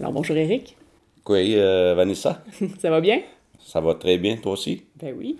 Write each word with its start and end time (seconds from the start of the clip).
Alors 0.00 0.12
bonjour 0.12 0.36
Eric. 0.36 0.76
Oui, 1.28 1.54
euh, 1.56 1.94
Vanessa, 1.96 2.42
Ça 2.78 2.90
va 2.90 3.00
bien? 3.00 3.20
ça 3.58 3.80
va 3.80 3.94
très 3.94 4.16
bien, 4.18 4.36
toi 4.36 4.52
aussi? 4.52 4.84
Ben 4.96 5.14
oui. 5.18 5.38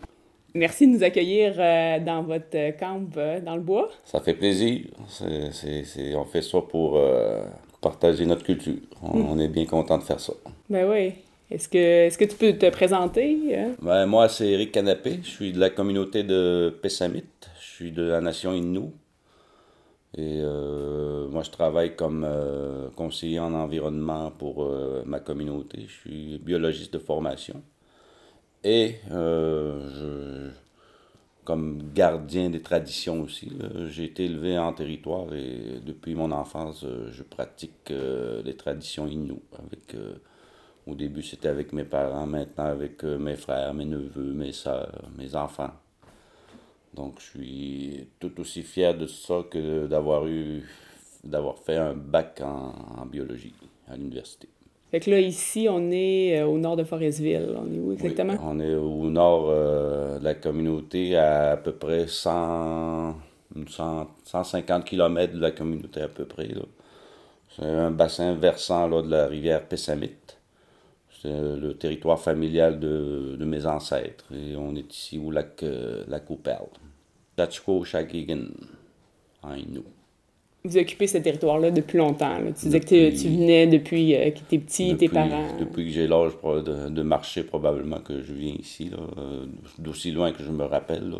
Merci 0.54 0.86
de 0.88 0.92
nous 0.92 1.02
accueillir 1.04 1.54
euh, 1.58 2.00
dans 2.00 2.22
votre 2.22 2.46
euh, 2.56 2.72
camp 2.72 3.02
euh, 3.18 3.40
dans 3.40 3.54
le 3.56 3.62
bois. 3.62 3.88
Ça 4.04 4.20
fait 4.20 4.34
plaisir. 4.34 4.80
C'est- 5.08 5.52
c'est- 5.52 5.84
c'est- 5.84 6.14
on 6.16 6.24
fait 6.24 6.42
ça 6.42 6.60
pour 6.62 6.98
partager 7.80 8.24
notre 8.26 8.42
culture. 8.42 8.78
On, 9.02 9.20
on 9.20 9.38
est 9.38 9.48
bien 9.48 9.66
content 9.66 9.98
de 9.98 10.02
faire 10.02 10.18
ça. 10.20 10.32
Ben 10.70 10.88
oui. 10.90 11.12
Est-ce 11.50 11.68
que, 11.68 11.78
est-ce 11.78 12.18
que 12.18 12.24
tu 12.24 12.34
peux 12.36 12.54
te 12.54 12.68
présenter? 12.70 13.38
Ben, 13.80 14.06
moi, 14.06 14.28
c'est 14.28 14.48
Eric 14.48 14.72
Canapé. 14.72 15.20
Je 15.22 15.28
suis 15.28 15.52
de 15.52 15.60
la 15.60 15.70
communauté 15.70 16.24
de 16.24 16.76
Pessamit. 16.82 17.22
Je 17.60 17.66
suis 17.66 17.92
de 17.92 18.02
la 18.02 18.20
nation 18.20 18.52
Innu. 18.52 18.80
Et 20.18 20.40
euh, 20.42 21.28
moi, 21.28 21.42
je 21.42 21.50
travaille 21.50 21.94
comme 21.94 22.24
euh, 22.26 22.88
conseiller 22.96 23.38
en 23.38 23.52
environnement 23.52 24.30
pour 24.30 24.64
euh, 24.64 25.02
ma 25.04 25.20
communauté. 25.20 25.84
Je 25.86 25.92
suis 25.92 26.38
biologiste 26.38 26.94
de 26.94 26.98
formation. 26.98 27.62
Et 28.64 28.96
je, 29.10 30.50
comme 31.44 31.92
gardien 31.94 32.50
des 32.50 32.62
traditions 32.62 33.20
aussi. 33.22 33.52
J'ai 33.90 34.04
été 34.04 34.24
élevé 34.24 34.58
en 34.58 34.72
territoire 34.72 35.32
et 35.34 35.78
depuis 35.84 36.16
mon 36.16 36.32
enfance, 36.32 36.84
je 37.12 37.22
pratique 37.22 37.92
les 38.44 38.56
traditions 38.56 39.06
Innu. 39.06 39.38
Avec, 39.56 39.96
au 40.84 40.96
début, 40.96 41.22
c'était 41.22 41.46
avec 41.46 41.72
mes 41.72 41.84
parents, 41.84 42.26
maintenant 42.26 42.64
avec 42.64 43.04
mes 43.04 43.36
frères, 43.36 43.72
mes 43.72 43.84
neveux, 43.84 44.32
mes 44.32 44.50
soeurs, 44.50 45.04
mes 45.16 45.36
enfants. 45.36 45.70
Donc, 46.96 47.20
je 47.20 47.24
suis 47.24 48.08
tout 48.18 48.40
aussi 48.40 48.62
fier 48.62 48.96
de 48.96 49.06
ça 49.06 49.44
que 49.50 49.86
d'avoir 49.86 50.26
eu, 50.26 50.64
d'avoir 51.22 51.58
fait 51.58 51.76
un 51.76 51.94
bac 51.94 52.40
en, 52.42 52.72
en 53.02 53.06
biologie 53.06 53.54
à 53.88 53.96
l'université. 53.96 54.48
Fait 54.90 55.00
que 55.00 55.10
là, 55.10 55.20
ici, 55.20 55.66
on 55.68 55.90
est 55.90 56.40
euh, 56.40 56.46
au 56.46 56.58
nord 56.58 56.76
de 56.76 56.84
Forestville. 56.84 57.54
On 57.56 57.72
est 57.72 57.78
où 57.78 57.92
exactement? 57.92 58.34
Oui, 58.34 58.38
on 58.42 58.60
est 58.60 58.74
au 58.74 59.10
nord 59.10 59.48
euh, 59.50 60.18
de 60.18 60.24
la 60.24 60.34
communauté, 60.34 61.16
à 61.16 61.52
à 61.52 61.56
peu 61.56 61.72
près 61.72 62.06
100, 62.06 63.14
100 63.68 64.06
150 64.24 64.84
km 64.84 65.34
de 65.34 65.40
la 65.40 65.50
communauté 65.50 66.00
à 66.00 66.08
peu 66.08 66.24
près. 66.24 66.48
C'est 67.56 67.64
un 67.64 67.90
bassin 67.90 68.34
versant 68.34 68.86
là, 68.88 69.02
de 69.02 69.10
la 69.10 69.26
rivière 69.26 69.62
Pessamit. 69.66 70.10
C'est 71.26 71.60
le 71.60 71.74
territoire 71.74 72.20
familial 72.20 72.78
de, 72.78 73.36
de 73.38 73.44
mes 73.44 73.66
ancêtres. 73.66 74.24
Et 74.32 74.56
on 74.56 74.74
est 74.76 74.92
ici 74.92 75.18
au 75.18 75.30
lac, 75.30 75.62
euh, 75.62 76.04
Perles. 76.42 76.66
Tachko 77.34 77.84
Shakigan, 77.84 78.44
en. 79.42 79.56
Vous 80.64 80.76
occupez 80.78 81.06
ce 81.06 81.18
territoire-là 81.18 81.70
depuis 81.70 81.98
longtemps. 81.98 82.38
là. 82.38 82.46
Tu 82.52 82.66
disais 82.66 82.80
que 82.80 83.10
tu- 83.10 83.28
venais 83.28 83.66
depuis 83.66 84.14
euh, 84.14 84.30
que 84.30 84.40
t'es 84.48 84.58
petit, 84.58 84.96
tes 84.96 85.08
parents. 85.08 85.56
Depuis 85.60 85.84
que 85.86 85.90
j'ai 85.90 86.08
l'âge 86.08 86.32
de, 86.42 86.88
de 86.88 87.02
marcher, 87.02 87.44
probablement 87.44 88.00
que 88.00 88.22
je 88.22 88.32
viens 88.32 88.54
ici, 88.58 88.90
euh, 89.18 89.46
d'aussi 89.78 90.10
loin 90.10 90.32
que 90.32 90.42
je 90.42 90.50
me 90.50 90.64
rappelle. 90.64 91.08
Là. 91.10 91.18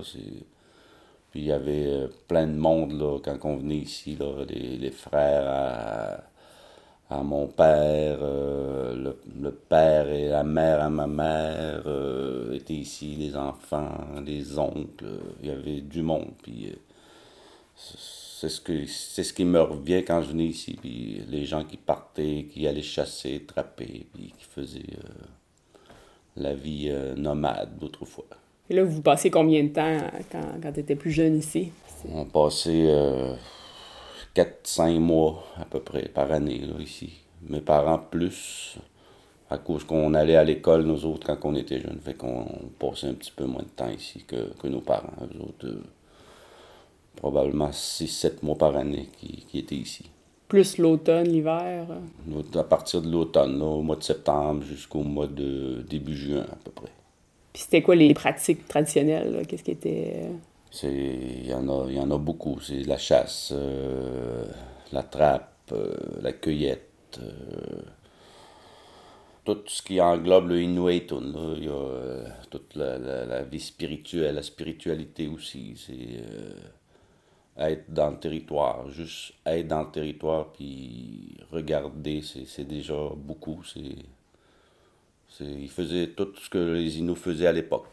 Puis 1.31 1.41
il 1.41 1.45
y 1.47 1.53
avait 1.53 1.87
euh, 1.87 2.09
plein 2.29 2.47
de 2.47 2.57
monde 2.57 2.93
là, 2.93 3.19
quand 3.23 3.39
on 3.45 3.57
venait 3.57 3.77
ici, 3.77 4.17
là, 4.19 4.45
les, 4.49 4.79
les 4.79 4.91
frères 4.91 5.45
à, 5.47 6.25
à 7.09 7.23
mon 7.23 7.47
père, 7.47 8.19
euh, 8.21 8.95
le, 8.97 9.17
le 9.41 9.53
père 9.53 10.09
et 10.09 10.29
la 10.29 10.43
mère 10.43 10.83
à 10.83 10.91
ma 10.91 11.07
mère 11.07 11.83
euh, 11.87 12.53
étaient 12.53 12.75
ici, 12.75 13.15
les 13.17 13.37
enfants, 13.37 13.93
les 14.25 14.59
oncles, 14.59 15.05
euh, 15.05 15.19
il 15.41 15.49
y 15.49 15.53
avait 15.53 15.81
du 15.81 16.03
monde. 16.03 16.33
Puis 16.43 16.75
c'est 17.77 18.49
ce, 18.49 18.61
que, 18.61 18.87
c'est 18.87 19.23
ce 19.23 19.33
qui 19.33 19.45
me 19.45 19.61
revient 19.61 20.03
quand 20.05 20.21
je 20.23 20.31
venais 20.31 20.47
ici. 20.47 20.77
Puis 20.81 21.23
les 21.29 21.45
gens 21.45 21.65
qui 21.65 21.77
partaient, 21.77 22.47
qui 22.53 22.67
allaient 22.67 22.83
chasser, 22.83 23.45
trapper, 23.47 24.07
puis 24.13 24.33
qui 24.37 24.45
faisaient 24.45 24.99
la 26.37 26.55
vie 26.55 26.93
nomade 27.17 27.79
d'autrefois. 27.79 28.27
Et 28.69 28.75
là, 28.75 28.83
vous 28.83 29.01
passez 29.01 29.31
combien 29.31 29.63
de 29.63 29.69
temps 29.69 29.99
quand, 30.33 30.61
quand 30.61 30.73
tu 30.73 30.81
étais 30.81 30.97
plus 30.97 31.13
jeune 31.13 31.37
ici? 31.37 31.71
On 32.13 32.25
passait 32.25 32.89
4-5 34.37 34.99
mois 34.99 35.45
à 35.59 35.65
peu 35.65 35.81
près 35.81 36.09
par 36.09 36.31
année 36.31 36.59
là, 36.59 36.79
ici. 36.81 37.13
Mes 37.49 37.61
parents 37.61 37.99
plus, 37.99 38.77
à 39.51 39.59
cause 39.59 39.85
qu'on 39.85 40.13
allait 40.15 40.37
à 40.37 40.45
l'école, 40.45 40.83
nous 40.83 41.07
autres, 41.07 41.27
quand 41.27 41.49
on 41.49 41.55
était 41.55 41.81
jeunes. 41.81 42.01
Fait 42.05 42.15
qu'on 42.15 42.47
passait 42.79 43.07
un 43.09 43.15
petit 43.15 43.33
peu 43.35 43.45
moins 43.47 43.63
de 43.63 43.69
temps 43.69 43.89
ici 43.89 44.25
que, 44.27 44.53
que 44.61 44.69
nos 44.69 44.81
parents. 44.81 45.13
Eux 45.23 45.43
autres, 45.43 45.67
euh, 45.67 45.83
probablement 47.17 47.71
6-7 47.71 48.43
mois 48.43 48.57
par 48.57 48.77
année 48.77 49.09
qui, 49.19 49.45
qui 49.49 49.59
étaient 49.59 49.77
ici. 49.77 50.11
Plus 50.49 50.79
l'automne, 50.79 51.29
l'hiver? 51.29 51.87
euh? 51.91 52.59
À 52.61 52.65
partir 52.65 53.03
de 53.03 53.11
l'automne, 53.11 53.61
au 53.63 53.83
mois 53.83 53.97
de 53.97 54.03
septembre 54.03 54.63
jusqu'au 54.65 55.03
mois 55.03 55.27
de 55.27 55.85
début 55.89 56.17
juin 56.17 56.45
à 56.53 56.57
peu 56.57 56.71
près. 56.71 56.91
Puis 57.53 57.63
c'était 57.63 57.83
quoi 57.83 57.97
les 57.97 58.13
pratiques 58.15 58.69
traditionnelles? 58.69 59.45
Qu'est-ce 59.49 59.65
qui 59.65 59.71
était... 59.73 60.29
il 60.83 61.47
y 61.47 61.55
en 61.55 61.69
a, 61.69 61.87
il 61.89 61.95
y 61.97 62.01
en 62.01 62.11
a 62.11 62.19
beaucoup. 62.19 62.61
C'est 62.61 62.83
la 62.85 62.99
chasse, 62.99 63.53
euh, 63.55 64.45
la 64.93 65.03
trappe, 65.03 65.73
euh, 65.73 65.95
la 66.23 66.33
cueillette, 66.33 67.19
euh, 67.23 67.83
tout 69.45 69.63
ce 69.67 69.83
qui 69.83 70.01
englobe 70.01 70.49
le 70.49 70.61
Inuitun. 70.63 71.33
Il 71.57 71.65
y 71.65 71.69
a 71.69 72.25
toute 72.51 72.75
la, 72.75 72.99
la- 72.99 73.43
vie 73.43 73.61
spirituelle, 73.61 74.35
la 74.35 74.43
spiritualité 74.43 75.29
aussi. 75.29 75.75
C'est 75.77 76.23
être 77.59 77.93
dans 77.93 78.11
le 78.11 78.19
territoire, 78.19 78.91
juste 78.91 79.35
être 79.47 79.69
dans 79.69 79.83
le 79.83 79.91
territoire 79.91 80.53
puis 80.53 81.37
regarder, 81.51 82.23
c'est, 82.23 82.65
déjà 82.65 83.11
beaucoup. 83.17 83.63
C'est, 83.65 83.97
ils 85.41 85.71
faisaient 85.71 86.09
tout 86.09 86.35
ce 86.43 86.49
que 86.51 86.59
les 86.59 86.99
Inuits 86.99 87.15
faisaient 87.17 87.47
à 87.47 87.53
l'époque. 87.53 87.89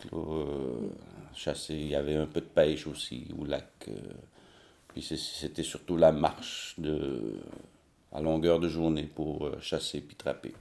Chasser, 1.35 1.75
il 1.75 1.87
y 1.89 1.95
avait 1.95 2.15
un 2.15 2.25
peu 2.25 2.41
de 2.41 2.45
pêche 2.45 2.87
aussi 2.87 3.27
au 3.39 3.45
lac. 3.45 3.67
euh, 3.87 3.91
puis 4.89 5.01
c'était 5.01 5.63
surtout 5.63 5.97
la 5.97 6.11
marche 6.11 6.75
de, 6.77 7.39
à 8.11 8.21
longueur 8.21 8.59
de 8.59 8.67
journée 8.69 9.09
pour 9.15 9.45
euh, 9.47 9.57
chasser 9.59 10.01
puis 10.01 10.15
trapper. 10.15 10.53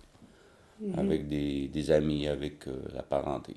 Avec 0.96 1.28
des, 1.28 1.68
des 1.68 1.90
amis, 1.92 2.26
avec 2.26 2.66
euh, 2.66 2.72
la 2.92 3.02
parenté. 3.04 3.54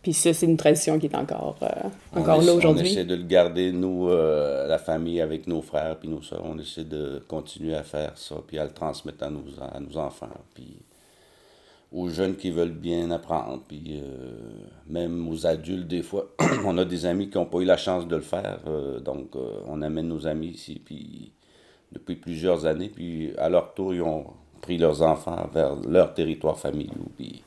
Puis 0.00 0.14
ça, 0.14 0.32
c'est 0.32 0.46
une 0.46 0.56
tradition 0.56 0.98
qui 0.98 1.04
est 1.06 1.14
encore, 1.14 1.58
euh, 1.62 1.88
On 2.14 2.20
encore 2.20 2.40
là 2.40 2.52
On 2.54 2.56
aujourd'hui. 2.56 2.88
essaie 2.90 3.04
de 3.04 3.14
le 3.14 3.24
garder, 3.24 3.70
nous, 3.70 4.08
euh, 4.08 4.66
la 4.66 4.78
famille, 4.78 5.20
avec 5.20 5.46
nos 5.46 5.60
frères 5.60 5.98
puis 5.98 6.08
nos 6.08 6.22
soeurs. 6.22 6.42
On 6.46 6.58
essaie 6.58 6.84
de 6.84 7.22
continuer 7.28 7.74
à 7.74 7.82
faire 7.82 8.16
ça, 8.16 8.36
puis 8.46 8.58
à 8.58 8.64
le 8.64 8.70
transmettre 8.70 9.24
à 9.24 9.28
nos, 9.28 9.44
à 9.60 9.78
nos 9.80 9.98
enfants, 9.98 10.30
puis 10.54 10.78
aux 11.92 12.08
jeunes 12.08 12.36
qui 12.36 12.50
veulent 12.50 12.70
bien 12.70 13.10
apprendre, 13.10 13.62
puis 13.66 14.00
euh, 14.00 14.32
même 14.88 15.28
aux 15.28 15.46
adultes, 15.46 15.88
des 15.88 16.02
fois. 16.02 16.28
on 16.64 16.78
a 16.78 16.84
des 16.84 17.04
amis 17.06 17.30
qui 17.30 17.38
n'ont 17.38 17.46
pas 17.46 17.58
eu 17.58 17.64
la 17.64 17.76
chance 17.76 18.06
de 18.06 18.16
le 18.16 18.22
faire, 18.22 18.60
euh, 18.66 19.00
donc 19.00 19.34
euh, 19.34 19.60
on 19.66 19.82
amène 19.82 20.08
nos 20.08 20.26
amis 20.26 20.48
ici, 20.48 20.80
puis 20.84 21.32
depuis 21.92 22.14
plusieurs 22.14 22.66
années, 22.66 22.88
puis 22.88 23.32
à 23.38 23.48
leur 23.48 23.74
tour, 23.74 23.92
ils 23.92 24.02
ont 24.02 24.26
pris 24.60 24.78
leurs 24.78 25.02
enfants 25.02 25.48
vers 25.52 25.74
leur 25.88 26.14
territoire 26.14 26.58
familial, 26.58 26.96
puis 27.16 27.42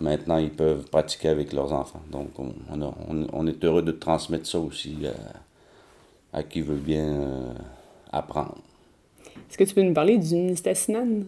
maintenant 0.00 0.36
ils 0.36 0.50
peuvent 0.50 0.84
pratiquer 0.90 1.28
avec 1.28 1.52
leurs 1.54 1.72
enfants. 1.72 2.02
Donc 2.10 2.30
on, 2.38 3.46
est 3.46 3.64
heureux 3.64 3.82
de 3.82 3.92
transmettre 3.92 4.46
ça 4.46 4.58
aussi 4.58 4.96
à, 6.32 6.42
qui 6.42 6.60
veut 6.60 6.76
bien 6.76 7.54
apprendre. 8.12 8.58
Est-ce 9.48 9.56
que 9.56 9.64
tu 9.64 9.74
peux 9.74 9.82
nous 9.82 9.94
parler 9.94 10.18
du 10.18 10.34
Nistasinan? 10.34 11.24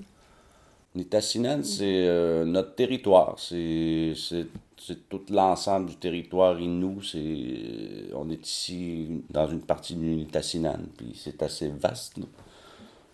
Nitassinan, 0.94 1.62
c'est 1.65 2.06
euh, 2.06 2.44
notre 2.44 2.75
territoire. 2.77 3.37
C'est 3.38 4.15
tout 5.09 5.22
l'ensemble 5.31 5.87
du 5.91 5.97
territoire 5.97 6.60
Innu. 6.60 7.03
C'est- 7.03 8.12
On 8.15 8.31
est 8.31 8.47
ici 8.47 9.22
dans 9.31 9.49
une 9.49 9.60
partie 9.60 9.94
du 9.94 10.06
Nitassinan. 10.15 10.78
Puis 10.97 11.12
c'est 11.16 11.43
assez 11.43 11.69
vaste, 11.69 12.19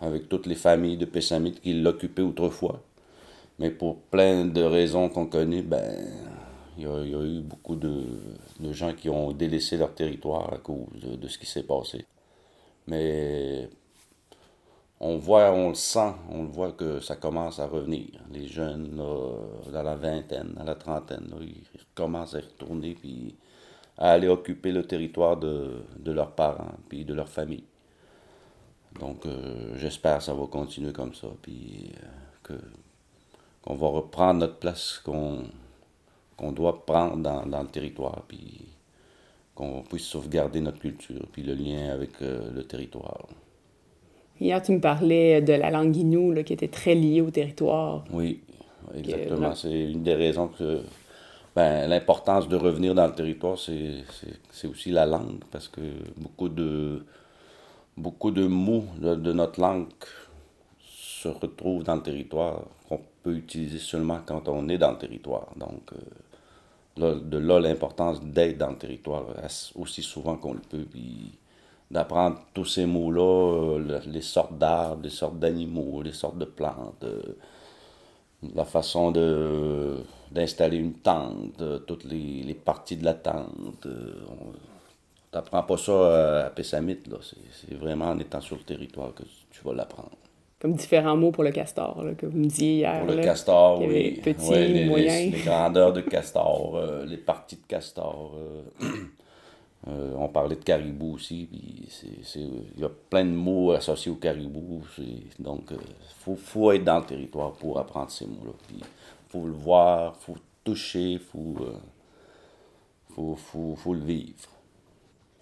avec 0.01 0.29
toutes 0.29 0.47
les 0.47 0.55
familles 0.57 0.97
de 0.99 1.07
Pessamit 1.07 1.53
qui 1.53 1.75
l'occupaient 1.75 2.23
autrefois. 2.23 2.83
Mais 3.59 3.71
pour 3.71 3.97
plein 3.99 4.47
de 4.47 4.63
raisons 4.63 5.09
qu'on 5.09 5.27
connaît, 5.27 5.63
ben, 5.63 5.97
il 6.79 6.85
y, 6.85 6.87
a 6.87 7.05
il 7.05 7.11
y 7.11 7.15
a 7.15 7.23
eu 7.23 7.41
beaucoup 7.43 7.77
de, 7.77 8.05
de 8.61 8.73
gens 8.73 8.95
qui 8.95 9.09
ont 9.11 9.33
délaissé 9.33 9.77
leur 9.79 9.95
territoire 9.95 10.53
à 10.55 10.59
cause 10.59 10.87
de, 11.03 11.17
de 11.17 11.29
ce 11.29 11.39
qui 11.39 11.47
s'est 11.47 11.65
passé. 11.65 12.07
Mais 12.87 13.69
on 15.01 15.17
voit, 15.17 15.51
on 15.53 15.71
le 15.71 15.75
sent, 15.75 16.13
on 16.31 16.43
le 16.43 16.49
voit 16.49 16.73
que 16.73 17.01
ça 17.01 17.17
commence 17.17 17.59
à 17.59 17.67
revenir. 17.67 18.07
Les 18.31 18.47
jeunes, 18.47 18.97
dans 18.97 19.83
la 19.83 19.97
vingtaine, 19.97 20.53
dans 20.55 20.65
la 20.65 20.75
trentaine, 20.75 21.33
ils 21.41 21.63
commencent 21.95 22.35
à 22.35 22.41
retourner 22.41 22.95
puis 22.95 23.35
à 23.97 24.13
aller 24.13 24.29
occuper 24.29 24.73
le 24.73 24.87
territoire 24.87 25.39
de, 25.39 25.85
leurs 26.05 26.33
parents 26.33 26.75
puis 26.89 27.05
de 27.05 27.15
leur 27.15 27.29
famille. 27.29 27.65
Donc, 28.99 29.25
euh, 29.25 29.77
j'espère 29.77 30.19
que 30.19 30.25
ça 30.25 30.35
va 30.35 30.47
continuer 30.47 30.93
comme 30.93 31.15
ça, 31.15 31.29
puis 31.41 31.93
euh, 32.51 32.59
qu'on 33.63 33.75
va 33.77 33.87
reprendre 33.89 34.41
notre 34.41 34.57
place 34.57 34.99
qu'on 34.99 36.53
doit 36.53 36.85
prendre 36.85 37.17
dans, 37.19 37.47
dans 37.47 37.63
le 37.63 37.69
territoire, 37.69 38.23
puis 38.27 38.67
qu'on 39.55 39.83
puisse 39.83 40.05
sauvegarder 40.05 40.61
notre 40.61 40.81
culture, 40.81 41.25
puis 41.33 41.43
le 41.43 41.55
lien 41.55 41.91
avec 41.91 42.21
euh, 42.21 42.51
le 42.53 42.65
territoire. 42.65 43.27
Hier, 44.41 44.63
tu 44.63 44.73
me 44.73 44.81
parlais 44.81 45.43
de 45.43 45.53
la 45.53 45.71
langue 45.71 45.95
Innu, 45.97 46.35
là, 46.35 46.43
qui 46.43 46.55
était 46.55 46.69
très 46.69 46.95
liée 46.95 47.21
au 47.21 47.31
territoire. 47.31 48.05
Oui, 48.11 48.41
exactement. 48.97 49.55
C'est 49.55 49.91
une 49.91 50.03
des 50.03 50.15
raisons 50.15 50.49
que 50.49 50.81
ben, 51.55 51.89
l'importance 51.89 52.49
de 52.49 52.57
revenir 52.57 52.95
dans 52.95 53.07
le 53.07 53.13
territoire, 53.13 53.59
c'est 53.59 54.67
aussi 54.67 54.91
la 54.91 55.05
langue, 55.05 55.43
parce 55.51 55.69
que 55.69 55.81
beaucoup 56.17 56.49
de, 56.49 57.05
beaucoup 57.97 58.31
de 58.31 58.47
mots 58.47 58.85
de, 58.99 59.33
notre 59.33 59.61
langue 59.61 59.89
se 60.81 61.29
retrouvent 61.29 61.85
dans 61.85 61.97
le 61.97 62.03
territoire, 62.03 62.63
qu'on 62.89 63.01
peut 63.23 63.35
utiliser 63.35 63.79
seulement 63.79 64.21
quand 64.25 64.49
on 64.49 64.71
est 64.71 64.79
dans 64.79 64.93
le 64.93 64.99
territoire. 64.99 65.49
Donc, 65.57 65.93
euh, 65.93 67.21
de 67.21 67.39
là 67.39 67.61
l'importance 67.61 68.23
d'être 68.23 68.59
dans 68.59 68.71
le 68.71 68.77
territoire 68.77 69.27
aussi 69.75 70.03
souvent 70.03 70.37
qu'on 70.37 70.55
le 70.55 70.61
peut, 70.61 70.87
puis 70.91 71.33
d'apprendre 71.91 72.39
tous 72.55 72.65
ces 72.65 72.87
mots-là, 72.87 73.79
euh, 73.79 74.01
les 74.07 74.23
sortes 74.23 74.57
d'arbres, 74.57 75.03
les 75.03 75.11
sortes 75.11 75.39
d'animaux, 75.39 76.03
les 76.03 76.13
sortes 76.13 76.39
de 76.39 76.45
plantes. 76.45 77.05
Euh, 77.05 77.21
la 78.55 78.65
façon 78.65 79.11
de 79.11 79.99
d'installer 80.31 80.77
une 80.77 80.95
tente, 80.95 81.61
euh, 81.61 81.79
toutes 81.81 82.05
les, 82.05 82.43
les, 82.45 82.55
parties 82.55 82.97
de 82.97 83.05
la 83.05 83.15
tente. 83.15 83.87
On 83.87 84.53
t'apprends 85.33 85.65
pas 85.65 85.77
ça 85.77 86.47
à 86.47 86.51
Pessamit, 86.51 87.01
là. 87.11 87.19
C'est 87.21 87.75
vraiment 87.75 88.07
en 88.07 88.19
étant 88.19 88.41
sur 88.41 88.57
le 88.57 88.63
territoire 88.63 89.13
que 89.13 89.25
tu 89.51 89.61
vas 89.65 89.75
l'apprendre. 89.75 90.17
Comme 90.61 90.75
différents 90.75 91.17
mots 91.17 91.33
pour 91.33 91.43
le 91.43 91.51
castor, 91.51 92.03
là, 92.03 92.15
que 92.15 92.27
vous 92.27 92.39
me 92.39 92.47
disiez 92.47 92.77
hier. 92.77 93.05
Pour 93.05 93.15
le 93.15 93.23
castor, 93.23 93.81
oui. 93.81 94.21
Petit, 94.23 94.51
les, 94.53 94.85
moyen. 94.87 95.31
Les, 95.31 95.43
grandeurs 95.45 95.93
de 95.93 96.01
castor, 96.01 96.81
les 97.07 97.17
parties 97.17 97.57
de 97.57 97.67
castor. 97.67 98.33
Euh, 98.37 98.87
on 99.87 100.29
parlait 100.29 100.57
de 100.57 100.63
caribou 100.63 101.15
aussi, 101.15 101.49
puis 101.51 101.89
il 102.37 102.81
y 102.81 102.85
a 102.85 102.91
plein 103.09 103.25
de 103.25 103.31
mots 103.31 103.73
associés 103.73 104.13
au 104.13 104.17
caribou. 104.17 104.83
Donc, 105.39 105.71
il 105.71 105.77
euh, 105.77 106.37
faut, 106.37 106.73
être 106.73 106.85
dans 106.85 106.99
le 106.99 107.05
territoire 107.07 107.53
pour 107.53 107.79
apprendre 107.79 108.11
ces 108.11 108.27
mots-là. 108.27 108.53
Il 108.75 108.85
faut 109.29 109.47
le 109.47 109.53
voir, 109.53 110.17
il 110.21 110.25
faut 110.25 110.37
toucher, 110.65 111.13
il 111.13 111.19
faut, 111.19 111.55
euh, 113.17 113.35
faut, 113.37 113.95
le 113.95 114.01
vivre. 114.01 114.35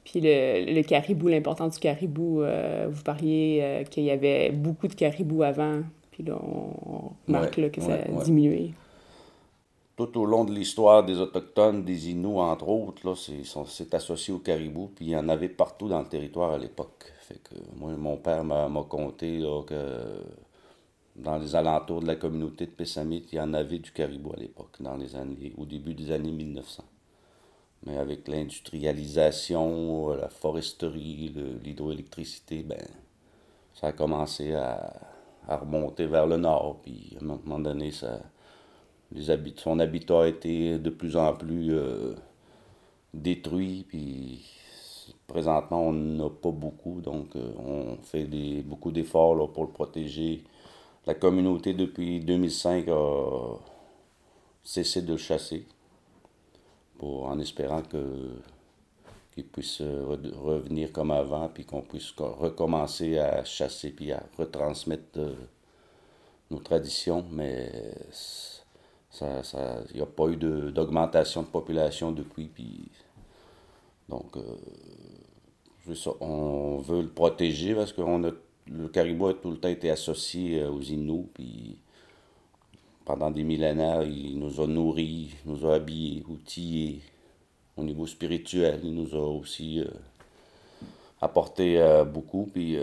Puis 0.04 0.20
le, 0.22 0.82
caribou, 0.82 1.28
l'importance 1.28 1.74
du 1.74 1.80
caribou, 1.80 2.44
vous 2.88 3.02
parliez 3.02 3.84
qu'il 3.90 4.04
y 4.04 4.10
avait 4.10 4.50
beaucoup 4.50 4.86
de 4.86 4.94
caribou 4.94 5.42
avant, 5.42 5.82
puis 6.12 6.22
là, 6.22 6.38
on, 6.40 7.10
remarque 7.26 7.70
que 7.70 7.80
ça 7.80 7.94
a 7.94 8.24
diminué 8.24 8.72
tout 9.98 10.16
au 10.16 10.26
long 10.26 10.44
de 10.44 10.52
l'histoire 10.52 11.04
des 11.04 11.18
Autochtones, 11.18 11.84
des 11.84 12.10
Inuits, 12.10 12.38
entre 12.38 12.68
autres, 12.68 13.04
là, 13.04 13.16
c'est, 13.16 13.94
associé 13.94 14.32
au 14.32 14.38
caribou, 14.38 14.92
puis 14.94 15.06
il 15.06 15.10
y 15.10 15.16
en 15.16 15.28
avait 15.28 15.48
partout 15.48 15.88
dans 15.88 15.98
le 15.98 16.06
territoire 16.06 16.52
à 16.52 16.58
l'époque. 16.58 17.12
Fait 17.18 17.42
que 17.42 17.56
moi, 17.76 17.90
mon 17.96 18.16
père 18.16 18.44
m'a, 18.44 18.68
conté 18.88 19.42
que 19.66 20.22
dans 21.16 21.36
les 21.38 21.56
alentours 21.56 22.00
de 22.00 22.06
la 22.06 22.14
communauté 22.14 22.66
de 22.66 22.70
Pessamit, 22.70 23.26
il 23.32 23.38
y 23.38 23.40
en 23.40 23.52
avait 23.54 23.80
du 23.80 23.90
caribou 23.90 24.32
à 24.34 24.36
l'époque, 24.36 24.76
dans 24.78 24.96
les 24.96 25.16
années, 25.16 25.52
au 25.58 25.64
début 25.64 25.94
des 25.94 26.12
années 26.12 26.30
1900. 26.30 26.84
Mais 27.84 27.98
avec 27.98 28.28
l'industrialisation, 28.28 30.10
la 30.10 30.28
foresterie, 30.28 31.34
l'hydroélectricité, 31.64 32.62
ben, 32.62 32.86
ça 33.74 33.88
a 33.88 33.92
commencé 33.92 34.54
à, 34.54 34.92
à, 35.48 35.56
remonter 35.56 36.06
vers 36.06 36.28
le 36.28 36.36
nord, 36.36 36.78
puis 36.84 37.16
à 37.20 37.24
un 37.24 37.26
moment 37.26 37.58
donné, 37.58 37.90
ça 37.90 38.20
son 39.56 39.78
habitat 39.78 40.22
a 40.22 40.26
été 40.26 40.78
de 40.78 40.90
plus 40.90 41.16
en 41.16 41.34
plus 41.34 41.74
euh, 41.74 42.14
détruit, 43.14 43.84
puis 43.88 44.44
présentement, 45.26 45.88
on 45.88 45.92
n'a 45.92 46.30
pas 46.30 46.50
beaucoup, 46.50 47.00
donc 47.00 47.34
euh, 47.36 47.52
on 47.58 47.96
fait 48.02 48.24
des, 48.24 48.62
beaucoup 48.62 48.90
d'efforts 48.92 49.52
pour 49.52 49.64
le 49.64 49.70
protéger. 49.70 50.44
La 51.06 51.14
communauté, 51.14 51.74
depuis 51.74 52.20
2005, 52.20 52.88
a 52.88 53.56
cessé 54.62 55.02
de 55.02 55.12
le 55.12 55.18
chasser, 55.18 55.66
pour, 56.98 57.26
en 57.26 57.38
espérant 57.38 57.82
que 57.82 57.98
qu'il 59.34 59.46
puisse 59.46 59.80
revenir 59.80 60.90
comme 60.92 61.12
avant, 61.12 61.48
puis 61.48 61.64
qu'on 61.64 61.82
puisse 61.82 62.12
recommencer 62.18 63.18
à 63.18 63.44
chasser, 63.44 63.90
puis 63.90 64.10
à 64.10 64.22
retransmettre 64.36 65.18
euh, 65.18 65.34
nos 66.50 66.58
traditions, 66.58 67.24
mais 67.30 67.70
il 69.12 69.44
ça, 69.44 69.82
n'y 69.94 70.00
a 70.00 70.06
pas 70.06 70.28
eu 70.28 70.36
d'augmentation 70.36 71.42
de, 71.42 71.46
population 71.48 72.12
depuis. 72.12 72.46
Puis, 72.46 72.88
donc, 74.08 74.36
euh, 74.36 75.94
on 76.20 76.78
veut 76.78 77.02
le 77.02 77.08
protéger 77.08 77.74
parce 77.74 77.92
que 77.92 78.02
le 78.02 78.88
caribou 78.88 79.28
a 79.28 79.34
tout 79.34 79.50
le 79.50 79.58
temps 79.58 79.68
été 79.68 79.90
associé 79.90 80.60
euh, 80.60 80.70
aux 80.70 80.82
Inuits. 80.82 81.28
Puis, 81.34 81.78
pendant 83.04 83.30
des 83.30 83.44
millénaires, 83.44 84.02
il 84.02 84.38
nous 84.38 84.60
a 84.60 84.66
nourris, 84.66 85.34
nous 85.46 85.66
a 85.66 85.76
habillés, 85.76 86.24
outillés. 86.28 87.00
Au 87.76 87.84
niveau 87.84 88.06
spirituel, 88.06 88.80
il 88.82 88.92
nous 88.92 89.14
a 89.14 89.20
aussi 89.20 89.80
euh, 89.80 89.86
apporté 91.22 91.80
beaucoup. 92.12 92.50
Puis, 92.52 92.76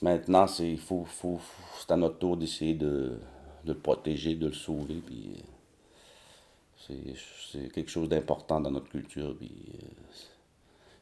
maintenant, 0.00 0.46
c'est 0.46 0.76
faut, 0.76 1.04
faut, 1.04 1.40
à 1.88 1.96
notre 1.96 2.18
tour 2.18 2.36
d'essayer 2.36 2.74
de 2.74 3.18
de 3.64 3.72
le 3.72 3.78
protéger, 3.78 4.34
de 4.34 4.46
le 4.46 4.52
sauver. 4.52 5.00
Puis 5.04 5.42
euh, 6.90 7.12
c'est 7.50 7.72
quelque 7.72 7.90
chose 7.90 8.08
d'important 8.08 8.60
dans 8.60 8.70
notre 8.70 8.88
culture. 8.88 9.36
Euh, 9.40 9.46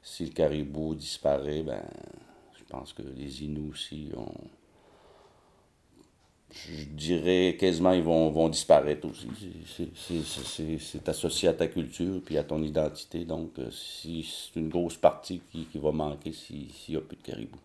si 0.02 0.26
le 0.26 0.32
caribou 0.32 0.94
disparaît, 0.94 1.62
ben 1.62 1.82
je 2.58 2.64
pense 2.64 2.92
que 2.92 3.02
les 3.02 3.44
Inuits 3.44 3.70
aussi 3.70 4.10
ont. 4.16 4.48
Je 6.50 6.84
dirais 6.84 7.56
quasiment 7.58 7.92
ils 7.92 8.02
vont, 8.02 8.48
disparaître 8.50 9.08
aussi. 9.08 9.26
C'est 10.84 11.08
associé 11.08 11.48
à 11.48 11.54
ta 11.54 11.66
culture 11.66 12.20
puis 12.22 12.36
à 12.36 12.44
ton 12.44 12.62
identité. 12.62 13.24
Donc, 13.24 13.58
euh, 13.58 13.70
si 13.70 14.22
c'est 14.22 14.60
une 14.60 14.68
grosse 14.68 14.98
partie 14.98 15.40
qui, 15.50 15.64
qui 15.64 15.78
va 15.78 15.92
manquer 15.92 16.32
s'il 16.32 16.68
n'y 16.90 16.96
a 16.96 17.00
plus 17.00 17.16
de 17.16 17.22
caribou 17.22 17.58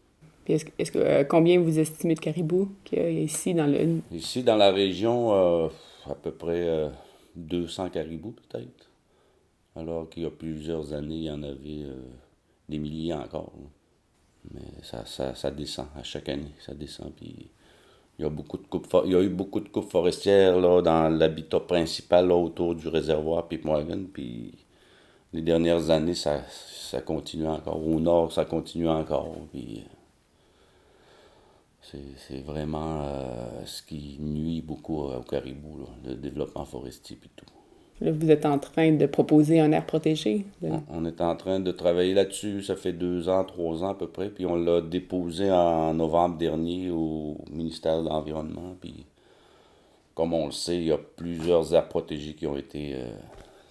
est-ce, 0.54 0.92
que, 0.92 1.00
euh, 1.00 1.24
combien 1.24 1.60
vous 1.60 1.80
estimez 1.80 2.16
de 2.16 2.20
caribous 2.20 2.70
qu'il 2.84 3.00
y 3.00 3.02
a 3.02 3.10
ici 3.10 3.54
dans 3.54 3.68
le... 3.68 4.00
Ici, 4.12 4.44
dans 4.44 4.56
la 4.56 4.72
région, 4.72 5.34
euh, 5.34 5.68
à 6.10 6.16
peu 6.16 6.32
près 6.32 6.90
200 7.36 7.86
euh, 7.86 7.90
caribous 7.90 8.32
peut-être. 8.32 8.90
Alors 9.76 10.10
qu'il 10.10 10.24
y 10.24 10.26
a 10.26 10.32
plusieurs 10.32 10.94
années, 10.94 11.16
il 11.16 11.24
y 11.24 11.32
en 11.32 11.44
avait 11.44 11.86
des 12.68 12.80
milliers 12.80 13.14
encore. 13.14 13.52
Mais 14.54 14.62
ça, 14.82 15.04
ça, 15.06 15.52
descend 15.52 15.88
à 15.96 16.04
chaque 16.04 16.30
année, 16.30 16.52
ça 16.66 16.74
descend. 16.74 17.12
Puis 17.14 17.52
il 18.18 18.24
y 18.24 18.26
a, 18.26 18.30
beaucoup 18.30 18.58
de 18.58 18.64
il 19.06 19.12
y 19.12 19.16
a 19.16 19.22
eu 19.22 19.30
beaucoup 19.30 19.60
de 19.60 19.70
coupes 19.70 19.92
forestières 19.92 20.60
là, 20.60 20.82
dans 20.82 21.10
l'habitat 21.10 21.60
principal 21.60 22.32
autour 22.32 22.74
du 22.74 22.88
réservoir 22.88 23.48
Pip 23.48 23.66
Morgan. 23.66 24.08
Puis 24.12 24.54
les 25.34 25.42
dernières 25.42 25.90
années, 25.90 26.16
ça, 26.16 26.42
ça 26.50 27.02
continue 27.02 27.48
encore. 27.48 27.86
Au 27.86 28.00
nord, 28.00 28.32
ça 28.32 28.46
continue 28.46 28.90
encore. 28.90 29.36
Puis, 29.52 29.84
c'est 32.18 32.42
vraiment 32.42 33.04
euh, 33.04 33.66
ce 33.66 33.82
qui 33.82 34.18
nuit 34.20 34.62
beaucoup 34.62 35.04
au 35.04 35.22
caribou, 35.22 35.86
le 36.06 36.16
développement 36.16 36.66
forestier 36.66 37.18
et 37.24 37.30
tout. 37.36 37.46
Là, 38.00 38.12
vous 38.12 38.30
êtes 38.30 38.46
en 38.46 38.60
train 38.60 38.92
de 38.92 39.06
proposer 39.08 39.60
un 39.60 39.72
air 39.72 39.86
protégé? 39.86 40.46
On 40.90 41.04
est 41.06 41.20
en 41.20 41.36
train 41.36 41.60
de 41.60 41.72
travailler 41.72 42.14
là-dessus. 42.14 42.62
Ça 42.62 42.76
fait 42.76 42.94
deux 42.94 43.28
ans, 43.28 43.44
trois 43.44 43.84
ans 43.84 43.90
à 43.90 43.96
peu 43.96 44.08
près. 44.08 44.30
Puis 44.30 44.46
on 44.46 44.56
l'a 44.56 44.82
déposé 44.82 45.50
en 45.50 45.96
novembre 45.96 46.38
dernier 46.38 46.92
au 46.92 47.38
ministère 47.52 48.04
de 48.04 48.10
l'Environnement. 48.10 48.76
Puis 48.80 49.06
comme 50.14 50.34
on 50.34 50.46
le 50.46 50.52
sait, 50.52 50.78
il 50.78 50.86
y 50.86 50.92
a 50.92 50.98
plusieurs 50.98 51.74
aires 51.74 51.88
protégées 51.88 52.36
qui 52.36 52.46
ont 52.46 52.58
été 52.58 52.94
euh, 52.96 53.10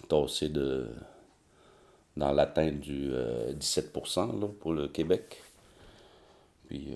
tassées 0.08 0.48
de, 0.48 0.88
dans 2.16 2.32
l'atteinte 2.32 2.80
du 2.80 3.12
17% 3.60 4.18
euh, 4.18 4.46
pour 4.58 4.72
le 4.72 4.88
Québec. 4.88 5.40
Puis 6.68 6.88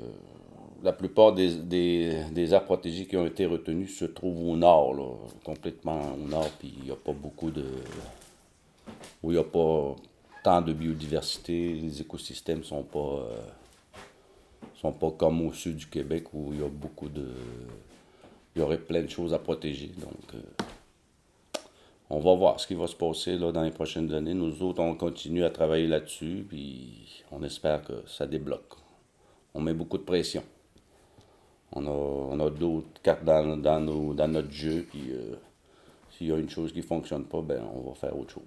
la 0.82 0.92
plupart 0.92 1.32
des, 1.32 1.56
des, 1.56 2.54
aires 2.54 2.64
protégées 2.64 3.06
qui 3.06 3.16
ont 3.16 3.26
été 3.26 3.46
retenues 3.46 3.88
se 3.88 4.04
trouvent 4.04 4.48
au 4.48 4.56
nord, 4.56 5.28
complètement 5.44 6.14
au 6.14 6.28
nord, 6.28 6.50
puis 6.58 6.74
il 6.78 6.84
n'y 6.84 6.90
a 6.90 6.96
pas 6.96 7.12
beaucoup 7.12 7.50
de. 7.50 7.64
où 9.22 9.30
il 9.30 9.34
n'y 9.34 9.40
a 9.40 9.44
pas 9.44 9.96
tant 10.42 10.62
de 10.62 10.72
biodiversité, 10.72 11.74
les 11.74 12.00
écosystèmes 12.00 12.64
sont 12.64 12.82
pas. 12.82 12.98
Euh, 12.98 13.40
sont 14.74 14.92
pas 14.92 15.10
comme 15.10 15.46
au 15.46 15.52
sud 15.52 15.76
du 15.76 15.86
Québec 15.86 16.32
où 16.32 16.52
il 16.52 16.60
y 16.60 16.64
a 16.64 16.68
beaucoup 16.68 17.08
de. 17.08 17.26
Il 18.56 18.60
y 18.60 18.62
aurait 18.62 18.78
plein 18.78 19.02
de 19.02 19.08
choses 19.08 19.34
à 19.34 19.38
protéger. 19.38 19.90
Donc, 19.98 20.34
euh, 20.34 21.62
on 22.08 22.18
va 22.18 22.34
voir 22.34 22.58
ce 22.58 22.66
qui 22.66 22.74
va 22.74 22.86
se 22.86 22.96
passer 22.96 23.36
là, 23.36 23.52
dans 23.52 23.62
les 23.62 23.70
prochaines 23.70 24.12
années. 24.12 24.34
Nous 24.34 24.62
autres, 24.62 24.80
on 24.80 24.94
continue 24.94 25.44
à 25.44 25.50
travailler 25.50 25.86
là-dessus, 25.86 26.44
puis 26.48 27.22
on 27.30 27.42
espère 27.44 27.82
que 27.82 28.02
ça 28.06 28.26
débloque. 28.26 28.74
On 29.54 29.60
met 29.60 29.74
beaucoup 29.74 29.98
de 29.98 30.02
pression. 30.02 30.42
On 31.72 31.86
a, 31.86 31.90
on 31.90 32.40
a 32.40 32.50
d'autres 32.50 33.00
cartes 33.02 33.24
dans, 33.24 33.56
dans, 33.56 33.80
nos, 33.80 34.12
dans, 34.12 34.28
notre 34.28 34.50
jeu, 34.50 34.84
puis 34.90 35.12
euh, 35.12 35.36
s'il 36.10 36.26
y 36.26 36.32
a 36.32 36.36
une 36.36 36.50
chose 36.50 36.72
qui 36.72 36.78
ne 36.78 36.84
fonctionne 36.84 37.24
pas, 37.24 37.40
ben, 37.42 37.62
on 37.74 37.88
va 37.88 37.94
faire 37.94 38.16
autre 38.18 38.34
chose. 38.34 38.42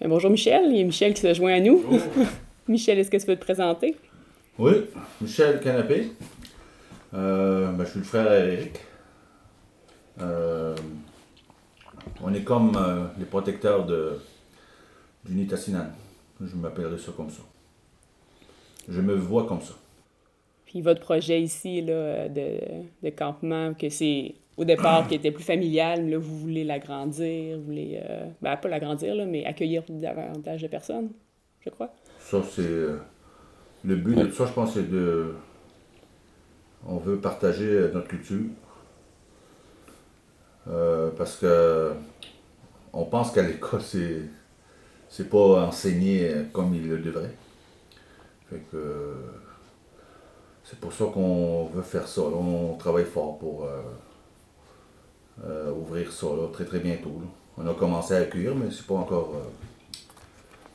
bonjour 0.00 0.30
Michel, 0.30 0.64
il 0.70 0.78
y 0.78 0.80
a 0.80 0.84
Michel 0.84 1.12
qui 1.12 1.20
se 1.20 1.34
joint 1.34 1.54
à 1.54 1.60
nous. 1.60 1.84
Michel, 2.68 2.98
est-ce 2.98 3.10
que 3.10 3.16
tu 3.16 3.26
peux 3.26 3.36
te 3.36 3.44
présenter? 3.44 3.96
Oui, 4.58 4.72
Michel 5.20 5.60
Canapé. 5.60 6.12
Euh, 7.14 7.72
ben, 7.72 7.84
je 7.84 7.90
suis 7.90 7.98
le 7.98 8.04
frère 8.04 8.32
Eric. 8.32 8.80
Euh, 10.20 10.74
on 12.22 12.32
est 12.34 12.44
comme 12.44 12.76
euh, 12.76 13.06
les 13.18 13.24
protecteurs 13.24 13.84
de, 13.86 14.18
du 15.24 15.34
Nitassinan. 15.34 15.86
Je 16.40 16.56
m'appellerai 16.56 16.98
ça 16.98 17.12
comme 17.16 17.30
ça. 17.30 17.42
Je 18.88 19.00
me 19.00 19.14
vois 19.14 19.46
comme 19.46 19.60
ça. 19.60 19.74
Puis 20.72 20.82
votre 20.82 21.00
projet 21.02 21.42
ici 21.42 21.82
là, 21.82 22.28
de, 22.30 22.60
de 23.04 23.10
campement, 23.10 23.74
que 23.74 23.90
c'est 23.90 24.36
au 24.58 24.64
départ 24.66 25.08
qui 25.08 25.16
était 25.16 25.32
plus 25.32 25.44
familial, 25.44 26.10
là, 26.10 26.18
vous 26.18 26.38
voulez 26.38 26.64
l'agrandir, 26.64 27.58
vous 27.58 27.64
voulez, 27.64 28.00
euh, 28.04 28.26
ben, 28.42 28.56
pas 28.58 28.68
l'agrandir, 28.70 29.14
là, 29.16 29.26
mais 29.26 29.46
accueillir 29.46 29.84
davantage 29.88 30.62
de 30.62 30.68
personnes, 30.68 31.12
je 31.60 31.70
crois. 31.70 31.96
Ça, 32.18 32.42
c'est. 32.42 32.62
euh, 32.62 32.98
le 33.84 33.96
but 33.96 34.16
de 34.16 34.26
tout 34.26 34.34
ça, 34.34 34.46
je 34.46 34.52
pense, 34.54 34.74
c'est 34.74 34.90
de. 34.90 35.34
On 36.86 36.98
veut 36.98 37.20
partager 37.20 37.64
euh, 37.68 37.92
notre 37.92 38.08
culture. 38.08 38.44
Euh, 40.68 41.10
parce 41.16 41.36
que. 41.38 41.92
On 42.92 43.04
pense 43.06 43.32
qu'à 43.32 43.42
l'école, 43.42 43.82
c'est. 43.82 44.22
C'est 45.08 45.28
pas 45.30 45.66
enseigné 45.66 46.32
comme 46.52 46.74
il 46.74 46.88
le 46.88 46.98
devrait. 46.98 47.36
Fait 48.50 48.60
que. 48.70 49.41
C'est 50.72 50.80
pour 50.80 50.92
ça 50.94 51.04
qu'on 51.12 51.66
veut 51.66 51.82
faire 51.82 52.08
ça. 52.08 52.22
là. 52.22 52.28
On 52.34 52.74
travaille 52.78 53.04
fort 53.04 53.36
pour. 53.38 53.64
euh, 53.64 53.82
euh, 55.44 55.70
ouvrir 55.72 56.10
ça 56.12 56.26
là, 56.26 56.48
très 56.52 56.64
très 56.64 56.78
bientôt. 56.78 57.20
là. 57.20 57.26
On 57.58 57.70
a 57.70 57.74
commencé 57.74 58.14
à 58.14 58.18
accueillir, 58.18 58.54
mais 58.54 58.70
c'est 58.70 58.86
pas 58.86 58.94
encore. 58.94 59.34
euh, 59.36 59.48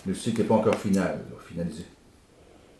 le 0.06 0.13
cycle 0.13 0.42
n'est 0.42 0.48
pas 0.48 0.56
encore 0.56 0.75
final, 0.75 1.20
finalisé. 1.48 1.84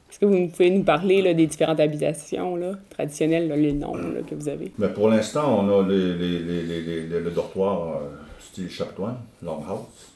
Est-ce 0.10 0.20
que 0.20 0.26
vous 0.26 0.48
pouvez 0.48 0.70
nous 0.70 0.84
parler 0.84 1.22
là, 1.24 1.34
des 1.34 1.48
différentes 1.48 1.80
habitations 1.80 2.56
là, 2.56 2.74
traditionnelles, 2.92 3.48
là, 3.50 3.56
les 3.58 3.74
noms 3.74 3.94
que 4.30 4.36
vous 4.36 4.48
avez? 4.48 4.72
Mais 4.78 4.88
pour 4.90 5.10
l'instant, 5.10 5.60
on 5.66 5.80
a 5.80 5.84
les, 5.88 6.14
les- 6.16 6.40
les- 6.64 7.08
le, 7.20 7.32
dortoir 7.32 7.98
euh, 7.98 8.10
style 8.40 8.70
chaptoine, 8.70 9.18
longhouse. 9.44 10.14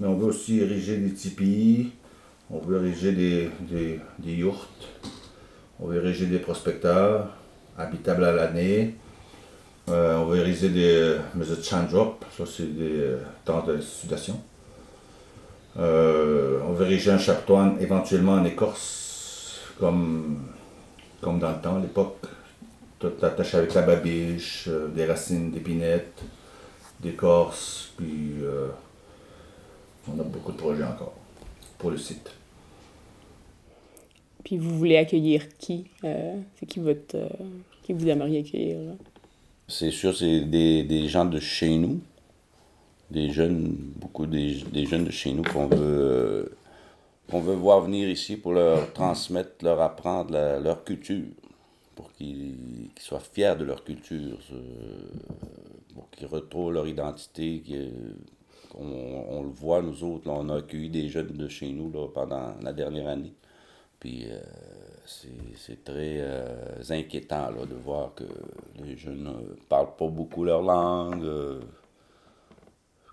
Mais 0.00 0.06
on 0.06 0.14
veut 0.16 0.26
aussi 0.26 0.60
ériger 0.60 0.98
des 0.98 1.12
tipis, 1.12 1.90
on 2.50 2.58
veut 2.58 2.84
ériger 2.86 3.12
des, 3.12 3.50
des, 3.62 3.98
des 4.20 4.32
yurts, 4.32 4.68
on 5.80 5.92
ériger 5.92 6.26
des 6.26 6.38
prospecteurs 6.38 7.28
habitables 7.76 8.24
à 8.24 8.32
l'année. 8.32 8.94
Euh, 9.90 10.16
on 10.16 10.34
ériger 10.34 10.70
des 10.70 11.16
mesures 11.34 11.58
de 11.58 11.62
change-up, 11.62 12.24
ça 12.36 12.44
c'est 12.46 12.74
des 12.74 13.00
euh, 13.00 13.18
temps 13.44 13.62
de 13.66 13.80
sudation. 13.80 14.40
Euh, 15.76 16.60
on 16.66 16.80
ériger 16.82 17.10
un 17.10 17.18
chaptoine 17.18 17.76
éventuellement 17.80 18.34
en 18.34 18.44
écorce, 18.44 19.60
comme, 19.78 20.38
comme 21.20 21.38
dans 21.38 21.50
le 21.50 21.60
temps, 21.60 21.76
à 21.76 21.80
l'époque. 21.80 22.26
Tout 22.98 23.12
attaché 23.22 23.58
avec 23.58 23.74
la 23.74 23.82
babiche, 23.82 24.66
euh, 24.68 24.88
des 24.88 25.04
racines 25.04 25.50
d'épinette, 25.50 26.22
d'écorce, 27.00 27.90
puis 27.96 28.36
euh, 28.42 28.68
on 30.08 30.18
a 30.20 30.22
beaucoup 30.22 30.52
de 30.52 30.56
projets 30.56 30.84
encore 30.84 31.14
pour 31.76 31.90
le 31.90 31.98
site. 31.98 32.30
Puis 34.44 34.58
vous 34.58 34.76
voulez 34.78 34.96
accueillir 34.96 35.48
qui? 35.56 35.86
Euh, 36.04 36.36
c'est 36.60 36.66
qui 36.66 36.80
euh, 36.80 37.28
qui 37.82 37.92
vous 37.92 38.08
aimeriez 38.08 38.40
accueillir? 38.40 38.76
C'est 39.66 39.90
sûr, 39.90 40.14
c'est 40.14 40.42
des, 40.42 40.84
des 40.84 41.08
gens 41.08 41.24
de 41.24 41.40
chez 41.40 41.76
nous, 41.78 42.00
des 43.10 43.30
jeunes, 43.30 43.74
beaucoup 43.96 44.26
des, 44.26 44.62
des 44.72 44.84
jeunes 44.84 45.06
de 45.06 45.10
chez 45.10 45.32
nous 45.32 45.42
qu'on 45.42 45.66
veut, 45.66 45.76
euh, 45.78 46.44
veut 47.32 47.54
voir 47.54 47.80
venir 47.80 48.08
ici 48.08 48.36
pour 48.36 48.52
leur 48.52 48.92
transmettre, 48.92 49.64
leur 49.64 49.80
apprendre 49.80 50.32
leur 50.32 50.84
culture, 50.84 51.24
pour 51.94 52.12
qu'ils 52.12 52.90
soient 53.00 53.20
fiers 53.20 53.56
de 53.58 53.64
leur 53.64 53.82
culture, 53.82 54.38
pour 55.94 56.10
qu'ils 56.10 56.26
retrouvent 56.26 56.72
leur 56.72 56.86
identité, 56.86 57.62
on 58.76 59.42
le 59.42 59.50
voit, 59.50 59.80
nous 59.80 60.04
autres, 60.04 60.28
on 60.28 60.48
a 60.48 60.58
accueilli 60.58 60.90
des 60.90 61.08
jeunes 61.08 61.28
de 61.28 61.48
chez 61.48 61.70
nous 61.70 61.90
là, 61.90 62.08
pendant 62.12 62.54
la 62.60 62.72
dernière 62.72 63.08
année. 63.08 63.32
Puis 64.04 64.26
euh, 64.28 64.38
c'est 65.06 65.82
très 65.82 66.18
euh, 66.20 66.82
inquiétant 66.90 67.48
là, 67.48 67.64
de 67.64 67.74
voir 67.74 68.14
que 68.14 68.24
les 68.84 68.98
jeunes 68.98 69.24
ne 69.24 69.54
parlent 69.66 69.96
pas 69.96 70.08
beaucoup 70.08 70.44
leur 70.44 70.60
langue, 70.60 71.24
euh, 71.24 71.62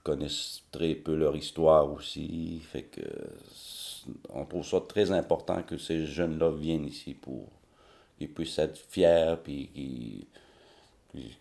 connaissent 0.03 0.63
très 0.69 0.95
peu 0.95 1.15
leur 1.15 1.33
histoire 1.37 1.89
aussi. 1.89 2.59
Fait 2.59 2.83
que 2.83 2.99
on 4.33 4.43
trouve 4.43 4.65
ça 4.65 4.81
très 4.81 5.13
important 5.13 5.63
que 5.63 5.77
ces 5.77 6.05
jeunes-là 6.05 6.51
viennent 6.51 6.87
ici 6.87 7.13
pour 7.13 7.45
qu'ils 8.17 8.33
puissent 8.33 8.59
être 8.59 8.77
fiers, 8.77 9.35
puis 9.41 9.69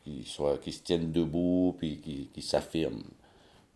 qu'ils 0.05 0.27
soient- 0.27 0.59
qu'ils 0.59 0.75
se 0.75 0.83
tiennent 0.85 1.11
debout, 1.11 1.75
puis 1.77 1.99
qu'ils 1.99 2.29
qu'ils 2.29 2.45
s'affirment. 2.45 3.03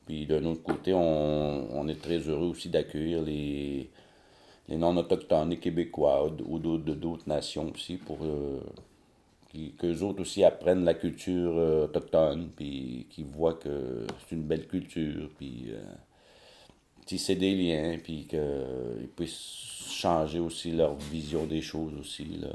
Puis 0.07 0.25
d'un 0.27 0.45
autre 0.45 0.63
côté, 0.63 0.95
on, 0.95 1.67
on 1.77 1.89
est 1.89 2.01
très 2.01 2.19
heureux 2.19 2.47
aussi 2.51 2.69
d'accueillir 2.69 3.23
les, 3.23 3.91
les 4.69 4.77
non-autochtones, 4.77 5.51
les 5.51 5.59
Québécois 5.59 6.31
ou 6.47 6.59
d'autres 6.59 7.29
nations 7.29 7.71
aussi 7.71 7.97
pour 7.97 8.19
euh, 8.23 8.61
qu'eux 9.79 10.03
autres 10.03 10.23
aussi 10.23 10.45
apprennent 10.45 10.85
la 10.85 10.95
culture 10.95 11.57
euh, 11.57 11.85
autochtone, 11.85 12.51
puis 12.57 13.07
qu'ils 13.11 13.27
voient 13.27 13.55
que 13.55 14.07
c'est 14.21 14.35
une 14.35 14.43
belle 14.43 14.67
culture, 14.67 15.29
puis 15.37 15.67
euh, 15.69 15.83
tisser 17.07 17.37
des 17.37 17.55
liens, 17.55 17.99
puis 18.03 18.27
qu'ils 18.27 19.09
puissent 19.15 19.91
changer 19.91 20.41
aussi 20.41 20.73
leur 20.73 20.95
vision 20.97 21.45
des 21.47 21.63
choses 21.63 21.95
aussi, 22.01 22.41
euh, 22.43 22.49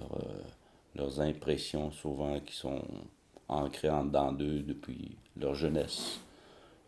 leurs 0.95 1.21
impressions 1.21 1.91
souvent 1.91 2.39
qui 2.39 2.55
sont 2.55 2.83
ancrées 3.47 3.89
en 3.89 4.05
dedans 4.05 4.31
d'eux 4.31 4.59
depuis 4.59 5.15
leur 5.37 5.55
jeunesse 5.55 6.19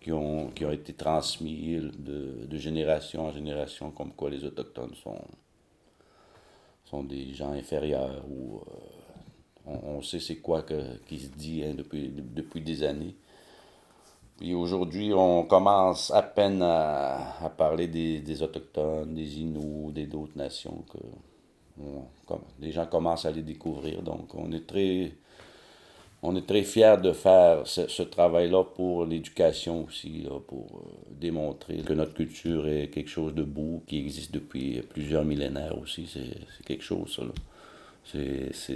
qui 0.02 0.12
ont, 0.12 0.50
qui 0.50 0.66
ont 0.66 0.72
été 0.72 0.94
transmis 0.94 1.78
de, 1.78 2.46
de 2.46 2.58
génération 2.58 3.28
en 3.28 3.32
génération, 3.32 3.92
comme 3.92 4.14
quoi 4.14 4.30
les 4.30 4.44
Autochtones 4.44 4.96
sont, 4.96 5.22
sont 6.86 7.04
des 7.04 7.34
gens 7.34 7.52
inférieurs 7.52 8.26
ou 8.28 8.58
euh, 8.58 8.74
on, 9.68 9.98
on 9.98 10.02
sait 10.02 10.20
c'est 10.20 10.38
quoi 10.38 10.64
que, 10.64 10.98
qui 11.08 11.20
se 11.20 11.30
dit 11.30 11.64
hein, 11.64 11.76
depuis, 11.76 12.10
depuis 12.10 12.62
des 12.62 12.84
années. 12.84 13.16
Puis 14.38 14.56
aujourd'hui, 14.56 15.14
on 15.14 15.44
commence 15.44 16.10
à 16.10 16.24
peine 16.24 16.64
à, 16.64 17.54
parler 17.56 17.88
des, 17.88 18.22
des 18.22 18.42
Autochtones, 18.42 19.14
des 19.14 19.40
Inuits, 19.40 19.94
des 19.94 20.08
d'autres 20.08 20.36
nations 20.36 20.84
que 20.92 20.98
comme, 22.26 22.42
les 22.60 22.72
gens 22.72 22.88
commencent 22.88 23.26
à 23.26 23.32
les 23.32 23.44
découvrir. 23.44 24.02
Donc 24.02 24.34
on 24.34 24.52
est 24.52 24.66
très 24.66 25.14
on 26.24 26.36
est 26.36 26.46
très 26.46 26.64
fiers 26.64 26.98
de 27.02 27.14
faire 27.14 27.66
ce, 27.66 28.04
travail-là 28.04 28.64
pour 28.64 29.06
l'éducation 29.06 29.86
aussi, 29.86 30.28
pour 30.48 30.68
euh, 30.76 31.16
démontrer 31.20 31.78
que 31.78 31.94
notre 31.94 32.14
culture 32.14 32.68
est 32.68 32.90
quelque 32.90 33.10
chose 33.10 33.34
de 33.34 33.44
beau, 33.44 33.82
qui 33.88 33.98
existe 33.98 34.32
depuis 34.32 34.82
plusieurs 34.90 35.26
millénaires 35.26 35.78
aussi. 35.80 36.08
C'est 36.08 36.66
quelque 36.66 36.84
chose, 36.84 37.16
ça. 37.16 37.24
Là. 37.24 37.32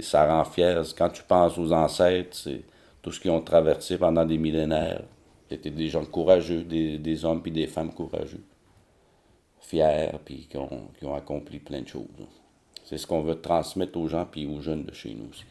Ça 0.02 0.26
rend 0.26 0.44
fier. 0.44 0.82
Quand 0.96 1.10
tu 1.10 1.22
penses 1.22 1.58
aux 1.58 1.72
ancêtres, 1.72 2.36
c'est 2.36 2.62
tout 3.02 3.12
ce 3.12 3.20
qu'ils 3.20 3.30
ont 3.30 3.42
traversé 3.42 3.98
pendant 3.98 4.24
des 4.24 4.38
millénaires. 4.38 5.02
C'était 5.48 5.70
des 5.70 5.88
gens 5.88 6.04
courageux, 6.04 6.64
des, 6.64 7.24
hommes 7.24 7.40
puis 7.40 7.52
des 7.52 7.68
femmes 7.68 7.92
courageux, 7.92 8.42
fiers, 9.60 10.10
puis 10.24 10.48
qui 10.50 10.56
ont, 10.56 11.14
accompli 11.14 11.60
plein 11.60 11.82
de 11.82 11.88
choses. 11.88 12.06
C'est 12.84 12.98
ce 12.98 13.06
qu'on 13.06 13.22
veut 13.22 13.40
transmettre 13.40 13.98
aux 13.98 14.08
gens 14.08 14.26
puis 14.26 14.46
aux 14.46 14.60
jeunes 14.60 14.84
de 14.84 14.92
chez 14.92 15.14
nous 15.14 15.28
aussi. 15.30 15.44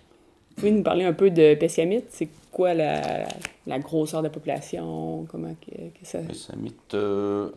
Vous 0.55 0.61
pouvez 0.61 0.71
nous 0.71 0.83
parler 0.83 1.03
un 1.03 1.13
peu 1.13 1.29
de 1.31 1.53
Pessamit? 1.55 2.03
C'est 2.09 2.29
quoi 2.51 2.73
la, 2.73 3.27
la 3.67 3.79
grosseur 3.79 4.21
de 4.21 4.27
la 4.27 4.29
population? 4.31 5.25
Comment 5.29 5.53
que, 5.55 5.71
que 5.99 6.05
ça... 6.05 6.19
Pessamit, 6.19 6.73
euh, 6.93 7.49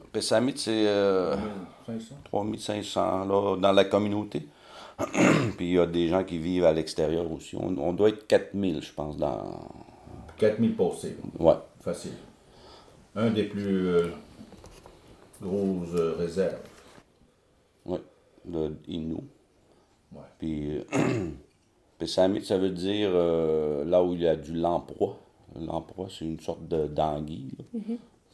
c'est 0.57 0.87
euh, 0.89 1.37
500? 1.87 2.15
3500 2.25 3.25
là, 3.27 3.57
dans 3.57 3.73
la 3.73 3.85
communauté. 3.85 4.43
Puis 5.57 5.69
il 5.69 5.73
y 5.75 5.79
a 5.79 5.87
des 5.87 6.09
gens 6.09 6.25
qui 6.25 6.39
vivent 6.39 6.65
à 6.65 6.73
l'extérieur 6.73 7.31
aussi. 7.31 7.55
On, 7.57 7.77
on 7.79 7.93
doit 7.93 8.09
être 8.09 8.27
4000, 8.27 8.83
je 8.83 8.93
pense, 8.93 9.17
dans. 9.17 9.61
4000 10.39 10.75
postés, 10.75 11.17
Ouais. 11.39 11.55
facile. 11.81 12.13
Un 13.15 13.31
des 13.31 13.45
plus 13.45 13.87
euh, 13.89 14.09
grosses 15.41 15.95
euh, 15.95 16.17
réserves. 16.19 16.59
Ouais. 17.87 18.01
De 18.45 18.73
Innu. 18.89 19.19
Ouais. 20.13 20.21
Puis. 20.41 20.81
euh, 21.99 22.05
Pessamit, 22.05 22.45
ça 22.45 22.59
veut 22.59 22.71
dire 22.71 23.11
euh, 23.13 23.85
là 23.85 24.03
où 24.03 24.15
il 24.15 24.23
y 24.23 24.29
a 24.29 24.37
du 24.37 24.53
lamproie. 24.55 25.19
Lamproie, 25.59 26.09
c'est 26.11 26.25
une 26.25 26.39
sorte 26.41 26.67
de 26.69 26.87
d'anguille. 26.87 27.51
là. 27.59 27.65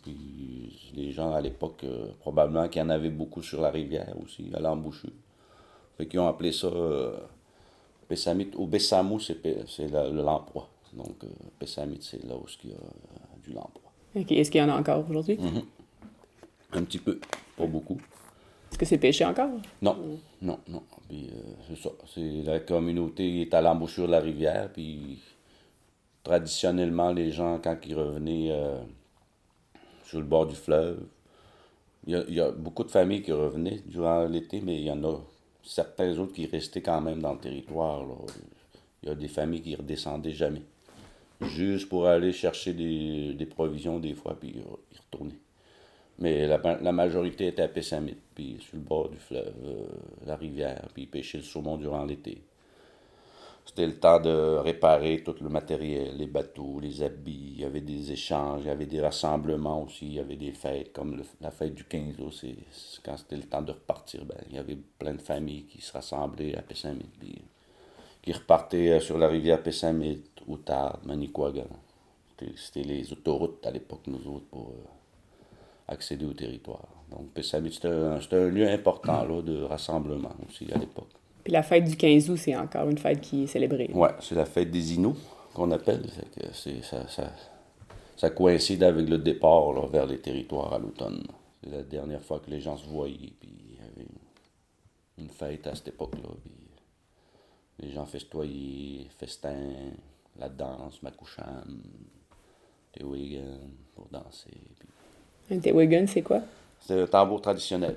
Puis 0.03 0.93
les 0.95 1.11
gens 1.13 1.33
à 1.33 1.41
l'époque, 1.41 1.83
euh, 1.85 2.09
probablement 2.21 2.69
qu'il 2.69 2.83
y 2.83 2.85
en 2.85 2.91
avait 2.91 3.11
beaucoup 3.11 3.43
sur 3.43 3.61
la 3.61 3.71
rivière 3.71 4.15
aussi, 4.23 4.51
à 4.55 4.61
l'embouchure. 4.61 5.11
Fait 5.97 6.07
qu'ils 6.07 6.21
ont 6.21 6.27
appelé 6.29 6.53
ça 6.53 6.67
euh, 6.67 7.17
Pessamit. 8.09 8.51
Au 8.57 8.67
Bessamou, 8.67 9.19
c'est 9.21 9.39
la- 9.91 10.11
le 10.11 10.23
lamproie. 10.23 10.69
Donc, 10.93 11.25
euh, 11.25 11.29
Pessamit, 11.59 11.99
c'est 12.01 12.23
là 12.25 12.35
où 12.37 12.45
il 12.65 12.71
y 12.71 12.73
a 12.75 12.77
du 13.43 13.53
lamproie. 13.53 13.93
Ok, 14.17 14.31
Est-ce 14.33 14.51
qu'il 14.51 14.61
y 14.61 14.65
en 14.65 14.69
a 14.69 14.79
encore 14.79 15.05
aujourd'hui? 15.09 15.39
Un 16.73 16.83
petit 16.83 16.99
peu, 16.99 17.19
pas 17.57 17.67
beaucoup. 17.67 17.99
Est-ce 18.75 18.79
que 18.81 18.87
c'est 18.87 18.99
pêché 18.99 19.25
encore? 19.25 19.51
Non, 19.83 19.97
non, 20.43 20.59
non. 20.67 20.83
Puis, 21.09 21.31
euh, 21.33 21.53
c'est 21.69 21.81
ça. 21.81 21.91
La 22.45 22.59
communauté 22.59 23.43
est 23.43 23.55
à 23.55 23.61
l'embouchure 23.61 24.07
de 24.07 24.11
la 24.11 24.19
rivière, 24.19 24.69
traditionnellement, 26.25 27.13
les 27.13 27.31
gens, 27.31 27.61
quand 27.63 27.77
ils 27.87 27.95
revenaient 27.95 28.49
euh, 28.51 28.81
sur 30.07 30.19
le 30.19 30.25
bord 30.25 30.49
du 30.49 30.57
fleuve, 30.57 31.07
il 32.09 32.25
y, 32.31 32.41
a, 32.41 32.51
beaucoup 32.51 32.83
de 32.83 32.91
familles 32.91 33.23
qui 33.23 33.31
revenaient 33.31 33.81
durant 33.87 34.25
l'été, 34.25 34.61
mais 34.61 34.75
il 34.75 34.87
y 34.87 34.91
en 34.91 35.05
a 35.05 35.21
certains 35.63 36.19
autres 36.19 36.33
qui 36.33 36.47
restaient 36.47 36.83
quand 36.83 37.01
même 37.01 37.23
dans 37.23 37.35
le 37.35 37.39
territoire. 37.39 38.05
Il 39.05 39.09
y 39.09 39.13
a 39.13 39.15
des 39.15 39.29
familles 39.29 39.63
qui 39.63 39.77
redescendaient 39.77 40.33
jamais. 40.33 40.63
Juste 41.43 41.89
pour 41.89 42.09
aller 42.09 42.33
chercher 42.33 42.73
des, 42.73 43.47
provisions 43.47 44.01
des 44.01 44.15
fois, 44.15 44.37
puis 44.37 44.49
y 44.49 44.99
retourner. 44.99 45.39
Mais 46.19 46.47
la, 46.47 46.59
la 46.81 46.93
majorité 46.93 47.49
était 47.49 47.63
à 47.63 47.69
Pessamit, 47.69 48.17
puis 48.35 48.59
sur 48.61 48.77
le 48.77 48.83
bord 48.83 49.09
du 49.11 49.19
fleuve, 49.19 49.55
euh, 49.65 49.87
la 50.27 50.37
rivière, 50.37 50.89
puis 50.95 51.07
pêchaient 51.07 51.39
le 51.39 51.45
saumon 51.45 51.77
durant 51.77 52.05
l'été. 52.05 52.43
C'était 53.67 53.87
le 53.87 53.99
temps 53.99 54.21
de 54.21 54.31
réparer 54.59 55.23
tout 55.23 55.35
le 55.41 55.49
matériel, 55.49 56.17
les 56.17 56.27
bateaux, 56.27 56.81
les 56.81 57.03
habits. 57.03 57.53
Il 57.55 57.61
y 57.61 57.65
avait 57.65 57.81
des 57.81 58.13
échanges, 58.13 58.63
il 58.65 58.67
y 58.69 58.71
avait 58.71 58.87
des 58.87 59.01
rassemblements 59.01 59.83
aussi, 59.83 60.07
il 60.07 60.15
y 60.15 60.21
avait 60.21 60.37
des 60.37 60.53
fêtes, 60.53 60.93
comme 60.93 61.23
la 61.41 61.51
fête 61.51 61.75
du 61.75 61.85
15 61.85 62.19
août. 62.21 62.33
c'est- 62.33 62.57
c'est 62.73 63.03
quand 63.03 63.17
c'était 63.17 63.37
le 63.37 63.45
temps 63.45 63.63
de 63.63 63.73
repartir, 63.73 64.25
ben, 64.25 64.37
il 64.51 64.57
y 64.57 64.59
avait 64.59 64.77
plein 64.99 65.15
de 65.15 65.23
familles 65.23 65.65
qui 65.67 65.81
se 65.81 65.93
rassemblaient 65.93 66.55
à 66.57 66.63
Pessamit, 66.63 67.11
puis 67.19 67.43
qui 68.23 68.33
repartaient 68.33 68.91
euh, 68.93 69.01
sur 69.01 69.19
la 69.19 69.29
rivière 69.29 69.63
Pessamit, 69.63 70.23
Outarde, 70.49 71.05
Manicouagan. 71.07 71.69
C'était 72.57 72.83
les 72.85 73.13
autoroutes 73.13 73.67
à 73.67 73.71
l'époque, 73.73 74.07
nous 74.09 74.27
autres, 74.29 74.47
pour 74.51 74.71
euh, 74.71 75.04
accéder 75.89 76.25
au 76.25 76.33
territoire. 76.33 76.89
Donc, 77.11 77.31
Pessamit, 77.33 77.73
c'était 77.73 77.89
un, 77.89 78.49
lieu 78.49 78.69
important 78.69 79.25
là, 79.25 79.43
de 79.43 79.63
rassemblement 79.63 80.35
aussi 80.49 80.71
à 80.73 80.79
l'époque. 80.79 81.11
Puis 81.43 81.53
la 81.53 81.63
fête 81.63 81.85
du 81.85 81.97
15 81.97 82.31
août, 82.31 82.37
c'est 82.37 82.57
encore 82.57 82.89
une 82.89 82.99
fête 82.99 83.21
qui 83.21 83.45
est 83.45 83.47
célébrée. 83.47 83.91
Ouais, 83.93 84.11
c'est 84.21 84.35
la 84.35 84.47
fête 84.47 84.71
des 84.71 84.95
Inuits 84.95 85.19
qu'on 85.53 85.71
appelle. 85.71 86.03
Que 86.35 86.53
ça, 86.83 87.07
ça, 87.09 87.33
ça 88.17 88.31
coïncide 88.31 88.83
avec 88.83 89.09
le 89.09 89.19
départ 89.19 89.73
là, 89.73 89.87
vers 89.87 90.07
les 90.07 90.19
territoires 90.19 90.73
à 90.73 90.79
l'automne. 90.79 91.23
C'est 91.63 91.71
la 91.71 91.83
dernière 91.83 92.23
fois 92.23 92.41
que 92.41 92.51
les 92.51 92.61
gens 92.61 92.77
se 92.77 92.87
voyaient, 92.87 93.33
puis 93.39 93.51
il 93.51 93.75
y 93.75 93.79
avait 93.79 94.09
une, 95.19 95.25
une 95.25 95.31
fête 95.31 95.67
à 95.67 95.75
cette 95.75 95.89
époque-là. 95.89 96.31
Les 97.81 97.91
gens 97.91 98.07
festoyaient, 98.07 99.07
festin, 99.19 99.75
la 100.39 100.49
danse, 100.49 101.03
Makusham, 101.03 101.83
Tewigan, 102.93 103.61
pour 103.95 104.09
danser. 104.09 104.51
Puis 104.79 104.89
Un 105.51 105.59
Tewigan, 105.59 106.07
c'est 106.07 106.23
quoi? 106.23 106.41
c'est 106.81 107.01
un 107.03 107.07
tambour 107.07 107.41
traditionnel. 107.41 107.97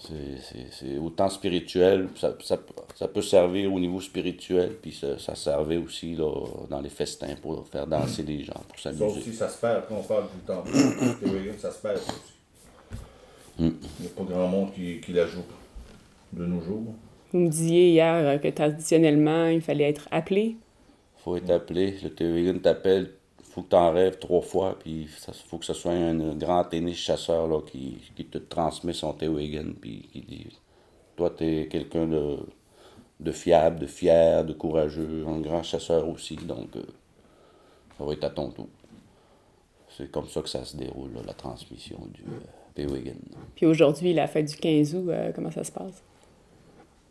C'est- 0.00 0.12
C'est 0.42 0.66
c'est 0.70 0.98
autant 0.98 1.28
spirituel, 1.30 2.08
ça, 2.16 2.34
ça, 2.42 2.58
ça 2.94 3.08
peut 3.08 3.22
servir 3.22 3.72
au 3.72 3.80
niveau 3.80 4.00
spirituel, 4.02 4.72
puis 4.82 4.92
ça, 4.92 5.18
ça 5.18 5.34
servait 5.34 5.78
aussi 5.78 6.14
là, 6.14 6.30
dans 6.68 6.80
les 6.80 6.90
festins 6.90 7.34
pour 7.40 7.66
faire 7.68 7.86
danser 7.86 8.22
les 8.22 8.42
gens, 8.44 8.60
pour 8.68 8.78
Ça 8.78 8.92
s'amuser. 8.92 9.18
aussi, 9.18 9.32
ça 9.32 9.48
se 9.48 9.58
perd 9.58 9.84
quand 9.88 9.96
on 9.96 10.02
parle 10.02 10.24
du. 10.24 11.24
Théorie, 11.24 11.58
ça 11.58 11.70
se 11.70 11.80
perd 11.80 11.96
aussi. 11.98 12.10
Mm. 13.58 13.70
Il 13.98 14.02
n'y 14.02 14.06
a 14.06 14.10
pas 14.14 14.24
grand 14.24 14.48
monde 14.48 14.72
qui, 14.74 15.00
qui 15.00 15.12
la 15.12 15.26
joue 15.26 15.44
de 16.34 16.44
nos 16.44 16.60
jours. 16.60 16.92
Vous 17.32 17.38
me 17.38 17.48
disiez 17.48 17.90
hier 17.92 18.14
euh, 18.14 18.38
que 18.38 18.48
traditionnellement, 18.48 19.46
il 19.46 19.60
fallait 19.62 19.88
être 19.88 20.06
appelé. 20.10 20.56
faut 21.24 21.36
être 21.36 21.50
appelé, 21.50 21.96
le 22.02 22.10
Théorin 22.12 22.58
t'appelle, 22.58 23.10
faut 23.54 23.62
que 23.62 23.68
tu 23.68 23.76
en 23.76 23.92
rêves 23.92 24.18
trois 24.18 24.42
fois, 24.42 24.76
puis 24.80 25.02
il 25.02 25.32
faut 25.46 25.58
que 25.58 25.64
ce 25.64 25.74
soit 25.74 25.92
un 25.92 26.34
grand 26.34 26.64
tennis 26.64 26.96
chasseur 26.96 27.46
là, 27.46 27.60
qui, 27.60 28.00
te 28.24 28.38
transmet 28.38 28.92
son 28.92 29.12
Théorin, 29.12 29.74
puis 29.80 30.08
qui 30.12 30.20
dit 30.22 30.46
Toi, 31.14 31.30
tu 31.30 31.44
es 31.44 31.68
quelqu'un 31.68 32.08
de, 32.08 32.38
de 33.20 33.30
fiable, 33.30 33.78
de 33.78 33.86
fier, 33.86 34.44
de 34.44 34.54
courageux, 34.54 35.24
un 35.28 35.38
grand 35.38 35.62
chasseur 35.62 36.08
aussi, 36.08 36.34
donc 36.34 36.74
euh, 36.74 36.82
ça 37.96 38.04
va 38.04 38.12
être 38.12 38.24
à 38.24 38.30
ton 38.30 38.50
tour. 38.50 38.66
C'est 39.96 40.10
comme 40.10 40.26
ça 40.26 40.42
que 40.42 40.48
ça 40.48 40.64
se 40.64 40.76
déroule, 40.76 41.12
la 41.24 41.34
transmission 41.34 42.00
du 42.12 42.22
euh, 42.22 42.40
Théorin. 42.74 43.14
Puis 43.54 43.66
aujourd'hui, 43.66 44.14
la 44.14 44.26
fête 44.26 44.46
du 44.46 44.56
15 44.56 44.96
août, 44.96 45.08
euh, 45.10 45.30
comment 45.32 45.52
ça 45.52 45.62
se 45.62 45.70
passe? 45.70 46.02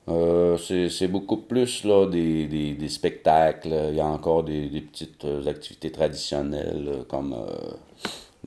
Euh, 0.10 0.58
c'est 0.58 1.08
beaucoup 1.08 1.38
plus 1.38 1.86
là, 1.86 2.06
des, 2.08 2.46
des, 2.48 2.74
des 2.74 2.89
spectacles. 2.89 3.74
Il 3.89 3.96
y 3.96 4.02
a 4.02 4.06
encore 4.06 4.44
des, 4.44 4.68
des 4.70 4.82
petites 4.82 5.24
euh, 5.24 5.46
activités 5.48 5.92
traditionnelles 5.92 6.88
euh, 6.89 7.04
comme 7.08 7.34
euh, 7.34 7.72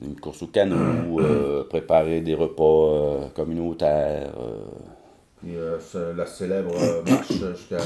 une 0.03 0.19
course 0.19 0.43
au 0.43 0.47
canot, 0.47 1.19
euh, 1.19 1.63
préparer 1.63 2.21
des 2.21 2.35
repas 2.35 3.29
communautaires. 3.35 4.33
Puis 5.41 5.53
ce- 5.79 6.13
la 6.15 6.25
célèbre 6.27 6.73
marche 7.09 7.31
jusqu'à 7.31 7.77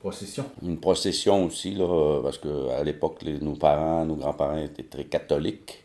procession. 0.00 0.44
une 0.62 0.78
procession 0.80 1.44
aussi, 1.46 1.74
là, 1.74 2.20
parce 2.22 2.38
qu'à 2.38 2.82
l'époque, 2.84 3.22
nos 3.40 3.54
parents, 3.54 4.04
nos 4.04 4.16
grands-parents 4.16 4.58
étaient 4.58 4.82
très 4.84 5.04
catholiques. 5.04 5.84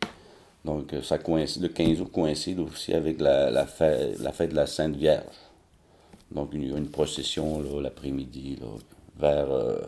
Donc 0.64 0.94
ça 1.04 1.20
coïncide, 1.20 1.62
le 1.64 1.70
15 1.70 2.02
août 2.02 2.12
coïncide 2.12 2.60
aussi 2.60 2.94
avec 2.94 3.22
la, 3.22 3.52
la, 3.52 3.68
fête, 3.68 4.20
la 4.20 4.32
fête 4.32 4.50
de 4.52 4.56
la 4.56 4.66
Sainte 4.66 4.96
Vierge. 4.96 5.26
Donc 6.36 6.50
il 6.54 6.70
y 6.70 6.74
a 6.74 6.78
une 6.78 6.90
procession 6.90 7.62
l'après-midi 7.82 8.60
vers... 9.18 9.52
euh, 9.52 9.82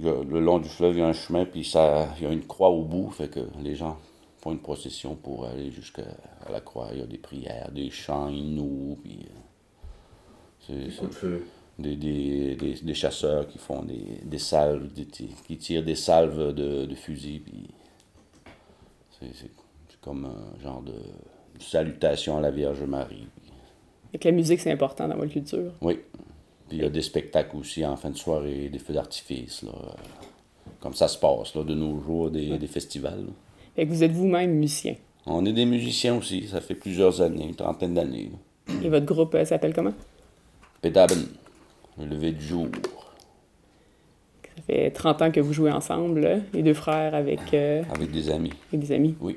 le 0.00 0.40
long 0.40 0.58
du 0.58 0.68
fleuve, 0.70 0.94
il 0.96 1.00
y 1.00 1.02
a 1.02 1.08
un 1.08 1.12
chemin, 1.12 1.44
puis 1.44 1.64
ça, 1.64 2.08
il 2.18 2.24
y 2.24 2.26
a 2.26 2.32
une 2.32 2.46
croix 2.46 2.70
au 2.70 2.82
bout, 2.82 3.10
fait 3.10 3.28
que 3.28 3.40
les 3.62 3.74
gens 3.74 3.98
font 4.38 4.52
une 4.52 4.58
procession 4.60 5.14
pour 5.14 5.44
aller 5.44 5.70
jusqu'à 5.70 6.06
la 6.50 6.60
croix. 6.62 6.88
Il 6.92 7.00
y 7.00 7.02
a 7.02 7.06
des 7.06 7.18
prières, 7.18 7.70
des 7.70 7.90
chants 7.90 8.28
inuits, 8.30 8.96
puis... 9.04 9.18
euh, 10.70 10.84
c'est- 10.88 10.90
des, 11.78 11.96
des, 11.96 12.54
des, 12.56 12.74
des 12.74 12.94
chasseurs 12.94 13.46
qui 13.48 13.58
font 13.58 13.82
des, 13.82 14.20
des 14.24 14.38
salves, 14.38 14.88
qui 15.46 15.56
tirent 15.58 15.84
des 15.84 15.94
salves 15.96 16.54
de, 16.54 16.86
de 16.86 16.94
fusil, 16.94 17.40
puis 17.40 17.68
c'est, 19.18 19.50
comme 20.00 20.24
un 20.26 20.58
genre 20.62 20.82
de, 20.82 20.92
de 20.92 21.62
salutation 21.62 22.38
à 22.38 22.40
la 22.40 22.50
Vierge 22.50 22.82
Marie. 22.82 23.26
puis- 23.36 23.41
Fait 24.12 24.18
que 24.18 24.28
la 24.28 24.32
musique, 24.34 24.60
c'est 24.60 24.70
important 24.70 25.08
dans 25.08 25.16
votre 25.16 25.32
culture. 25.32 25.72
oui. 25.80 25.98
Puis 26.68 26.78
il 26.78 26.84
y 26.84 26.86
a 26.86 26.90
des 26.90 27.02
spectacles 27.02 27.56
aussi 27.58 27.84
en 27.84 27.96
fin 27.96 28.08
de 28.08 28.16
soirée, 28.16 28.70
des 28.70 28.78
feux 28.78 28.94
d'artifice, 28.94 29.62
là, 29.62 29.72
comme 30.80 30.94
ça 30.94 31.06
se 31.06 31.18
passe 31.18 31.54
là, 31.54 31.64
de 31.64 31.74
nos 31.74 32.00
jours, 32.00 32.30
des, 32.30 32.56
des 32.56 32.66
festivals. 32.66 33.18
là. 33.26 33.32
Fait 33.76 33.84
que 33.86 33.90
vous 33.90 34.02
êtes 34.02 34.12
vous-même 34.12 34.52
musicien. 34.52 34.94
On 35.26 35.44
est 35.44 35.52
des 35.52 35.66
musiciens 35.66 36.16
aussi, 36.16 36.46
ça 36.48 36.60
fait 36.62 36.74
plusieurs 36.74 37.20
années, 37.20 37.44
une 37.44 37.54
trentaine 37.54 37.92
d'années. 37.94 38.30
Et 38.82 38.88
votre 38.88 39.04
groupe 39.04 39.34
euh, 39.34 39.44
s'appelle 39.44 39.74
comment? 39.74 39.92
Pédaben, 40.80 41.26
le 41.98 42.06
lever 42.06 42.32
du 42.32 42.44
jour. 42.44 42.68
Ça 44.56 44.62
fait 44.66 44.90
30 44.90 45.22
ans 45.22 45.30
que 45.30 45.40
vous 45.40 45.52
jouez 45.52 45.70
ensemble, 45.72 46.20
là, 46.20 46.38
les 46.54 46.62
deux 46.62 46.74
frères 46.74 47.14
avec, 47.14 47.40
euh, 47.54 47.82
Avec 47.94 48.10
des 48.12 48.30
amis, 48.30 48.52
avec 48.68 48.80
des 48.80 48.92
amis. 48.92 49.14
oui. 49.20 49.36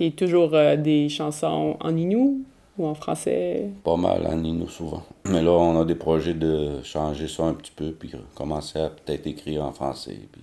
Et 0.00 0.10
toujours 0.12 0.54
euh, 0.54 0.76
des 0.76 1.08
chansons 1.10 1.76
en 1.80 1.96
inou 1.96 2.40
ou 2.78 2.86
en 2.86 2.94
français? 2.94 3.70
Pas 3.84 3.96
mal 3.96 4.26
en 4.26 4.36
Nino 4.36 4.66
souvent. 4.66 5.02
Mais 5.26 5.42
là, 5.42 5.50
on 5.52 5.80
a 5.80 5.84
des 5.84 5.94
projets 5.94 6.34
de 6.34 6.82
changer 6.82 7.28
ça 7.28 7.44
un 7.44 7.54
petit 7.54 7.72
peu, 7.74 7.92
puis 7.92 8.12
commencer 8.34 8.78
à 8.80 8.88
peut-être 8.90 9.26
écrire 9.26 9.64
en 9.64 9.72
français. 9.72 10.18
Puis... 10.32 10.42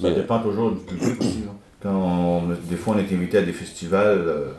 Ça 0.00 0.08
Mais- 0.08 0.14
dépend 0.14 0.40
toujours 0.40 0.70
du 0.72 0.80
public 0.80 1.20
aussi. 1.20 1.40
là. 1.42 1.52
Quand 1.82 1.94
on- 1.94 2.48
des 2.48 2.76
fois 2.76 2.94
on 2.96 2.98
est 2.98 3.12
invité 3.12 3.38
à 3.38 3.42
des 3.42 3.52
festivals, 3.52 4.18
euh, 4.26 4.52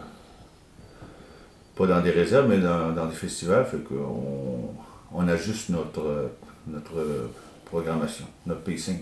pas 1.75 1.87
dans 1.87 2.01
des 2.01 2.11
réserves, 2.11 2.47
mais 2.49 2.57
dans, 2.59 2.91
dans 2.93 3.05
des 3.07 3.15
festivals, 3.15 3.65
fait 3.65 3.77
qu'on 3.83 4.69
on 5.13 5.27
ajuste 5.27 5.69
notre, 5.69 6.29
notre 6.67 7.29
programmation, 7.65 8.25
notre 8.45 8.61
pacing. 8.61 8.99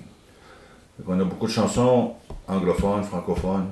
Fait 0.97 1.03
qu'on 1.03 1.19
a 1.19 1.23
beaucoup 1.23 1.45
de 1.47 1.51
chansons 1.51 2.13
anglophones, 2.47 3.03
francophones, 3.03 3.67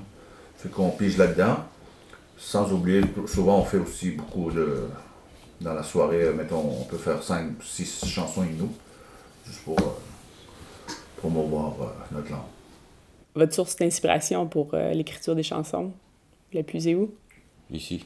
fait 0.58 0.70
qu'on 0.70 0.90
pige 0.90 1.18
là-dedans. 1.18 1.58
Sans 2.38 2.72
oublier, 2.72 3.02
souvent 3.28 3.60
on 3.60 3.64
fait 3.64 3.78
aussi 3.78 4.12
beaucoup 4.12 4.52
de. 4.52 4.88
Dans 5.62 5.74
la 5.74 5.84
soirée, 5.84 6.24
euh, 6.24 6.34
mettons, 6.34 6.60
on 6.82 6.84
peut 6.84 6.98
faire 6.98 7.24
5 7.24 7.52
6 7.64 8.06
chansons 8.08 8.44
inou, 8.44 8.70
juste 9.48 9.62
pour 9.64 9.80
euh, 9.80 10.92
promouvoir 11.18 11.74
euh, 11.82 11.86
notre 12.16 12.32
langue. 12.32 12.40
Votre 13.36 13.54
source 13.54 13.76
d'inspiration 13.78 14.48
pour 14.48 14.74
euh, 14.74 14.92
l'écriture 14.92 15.34
des 15.36 15.44
chansons, 15.44 15.92
vous 16.54 16.64
puisez 16.64 16.96
où? 16.96 17.12
Ici, 17.72 18.06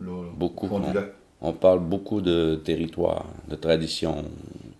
Là, 0.00 0.06
là, 0.06 0.28
Beaucoup, 0.36 0.68
on 1.40 1.52
parle 1.52 1.78
beaucoup 1.80 2.20
de 2.20 2.60
territoire, 2.64 3.26
de 3.48 3.54
tradition, 3.56 4.24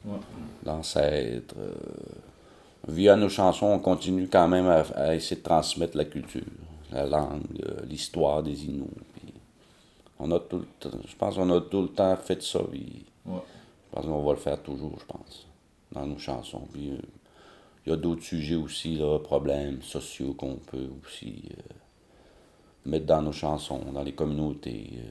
Ouais. 0.04 0.18
d'ancêtres. 0.64 1.54
euh. 1.58 1.72
Via 2.88 3.16
nos 3.16 3.28
chansons, 3.28 3.66
on 3.66 3.78
continue 3.78 4.28
quand 4.28 4.48
même 4.48 4.66
à, 4.66 4.80
à 4.96 5.14
essayer 5.14 5.36
de 5.36 5.42
transmettre 5.42 5.96
la 5.96 6.04
culture, 6.04 6.42
la 6.92 7.06
langue, 7.06 7.42
euh, 7.66 7.84
l'histoire 7.86 8.42
des 8.42 8.64
Inuits. 8.66 8.86
puis 9.14 9.32
on 10.18 10.30
a 10.32 10.40
tout 10.40 10.58
le 10.58 10.66
temps- 10.80 10.98
je 11.06 11.16
pense 11.16 11.34
qu'on 11.36 11.50
a 11.50 11.60
tout 11.60 11.82
le 11.82 11.88
temps 11.88 12.16
fait 12.16 12.42
ça. 12.42 12.60
puis 12.70 13.04
Ouais. 13.26 13.38
Je 13.90 13.96
pense 13.96 14.04
qu'on 14.06 14.22
va 14.22 14.32
le 14.32 14.38
faire 14.38 14.62
toujours, 14.62 14.98
je 14.98 15.04
pense, 15.06 15.46
dans 15.92 16.06
nos 16.06 16.18
chansons. 16.18 16.66
Puis, 16.72 16.90
euh, 16.90 16.98
il 17.86 17.90
y 17.90 17.92
a 17.92 17.96
d'autres 17.96 18.22
sujets 18.22 18.54
aussi, 18.56 18.96
là, 18.96 19.18
problèmes 19.18 19.80
sociaux 19.82 20.34
qu'on 20.34 20.56
peut 20.56 20.88
aussi 21.04 21.42
euh, 21.52 21.62
mettre 22.84 23.06
dans 23.06 23.22
nos 23.22 23.32
chansons, 23.32 23.80
dans 23.92 24.02
les 24.02 24.14
communautés. 24.14 24.90
euh. 24.98 25.10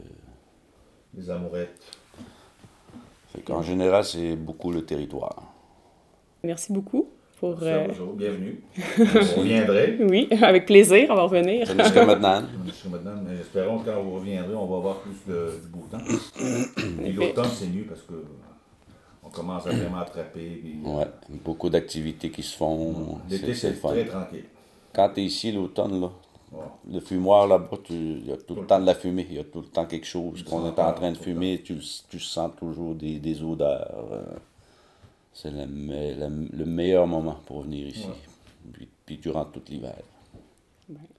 Les 1.16 1.30
amourettes. 1.30 1.80
Fait 3.30 3.42
qu'en 3.42 3.62
général, 3.64 4.04
c'est 4.04 4.36
beaucoup 4.36 4.72
le 4.72 4.86
territoire. 4.86 5.44
Merci 6.44 6.72
beaucoup 6.72 7.10
pour... 7.40 7.58
Euh, 7.62 7.88
vous 7.92 8.02
autres, 8.04 8.14
bienvenue. 8.14 8.62
On 9.00 9.40
reviendrait. 9.40 9.98
Oui, 10.02 10.28
avec 10.42 10.66
plaisir, 10.66 11.08
on 11.10 11.16
va 11.16 11.24
revenir. 11.24 11.68
C'est 11.68 11.80
jusqu'à 11.82 12.06
maintenant. 12.12 12.42
Jusqu'à 12.66 12.90
maintenant, 12.90 13.22
mais 13.26 13.40
espérons 13.40 13.80
que 13.80 13.90
quand 13.90 14.02
vous 14.02 14.16
reviendrez, 14.16 14.56
on 14.56 14.66
va 14.66 14.78
avoir 14.78 14.96
plus 15.00 15.16
de, 15.28 15.52
du 15.62 15.68
beau 15.70 15.86
temps. 15.92 15.98
Et 17.06 17.12
l'automne, 17.12 17.50
c'est 17.54 17.68
mieux 17.68 17.84
parce 17.86 18.02
que 18.02 18.24
on 19.24 19.30
commence 19.30 19.68
à 19.68 19.72
vraiment 19.72 19.98
attraper. 20.00 20.62
Puis, 20.64 20.80
Ouais, 20.84 21.06
beaucoup 21.44 21.70
d'activités 21.70 22.30
qui 22.32 22.42
se 22.44 22.56
font. 22.56 23.20
L'été, 23.30 23.54
C'est 23.54 23.74
très 23.80 24.06
tranquille. 24.06 24.46
Quand 24.94 25.10
tu 25.14 25.20
es 25.22 25.26
ici 25.26 25.52
l'automne, 25.52 26.00
là, 26.02 26.10
Ouais. 26.50 26.60
le 26.94 27.02
fumoir 27.02 27.46
là-bas, 27.46 27.68
tu- 27.84 27.94
il 27.94 28.26
y 28.26 28.32
a 28.32 28.38
tout 28.38 28.56
le 28.56 28.66
temps 28.66 28.80
de 28.80 28.86
la 28.86 28.96
fumée, 28.96 29.28
il 29.30 29.36
y 29.36 29.40
a 29.40 29.44
tout 29.44 29.60
le 29.60 29.68
temps 29.68 29.86
quelque 29.86 30.08
chose 30.08 30.44
qu'on 30.44 30.66
est 30.66 30.80
en 30.80 30.94
train 30.94 31.12
de 31.12 31.18
fumer, 31.18 31.62
tu, 31.62 31.76
tu 32.10 32.20
sens 32.22 32.52
toujours 32.58 32.96
des, 32.96 33.20
des 33.20 33.44
odeurs. 33.44 34.06
euh, 34.14 34.22
C'est 35.40 35.52
le, 35.52 35.68
me- 35.68 36.16
le- 36.16 36.58
le 36.58 36.66
meilleur 36.66 37.06
moment 37.06 37.40
pour 37.46 37.62
venir 37.62 37.86
ici. 37.88 38.08
Puis, 38.74 38.88
puis 39.06 39.18
durant 39.18 39.46
tout 39.46 39.62
l'hiver. 39.70 39.94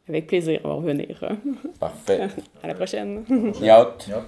Avec 0.08 0.26
plaisir, 0.26 0.60
on 0.64 0.68
va 0.70 0.74
revenir. 0.74 1.22
Parfait. 1.78 2.28
À 2.62 2.66
la 2.66 2.74
prochaine. 2.74 3.24
Yacht. 3.60 4.08
Yep. 4.08 4.24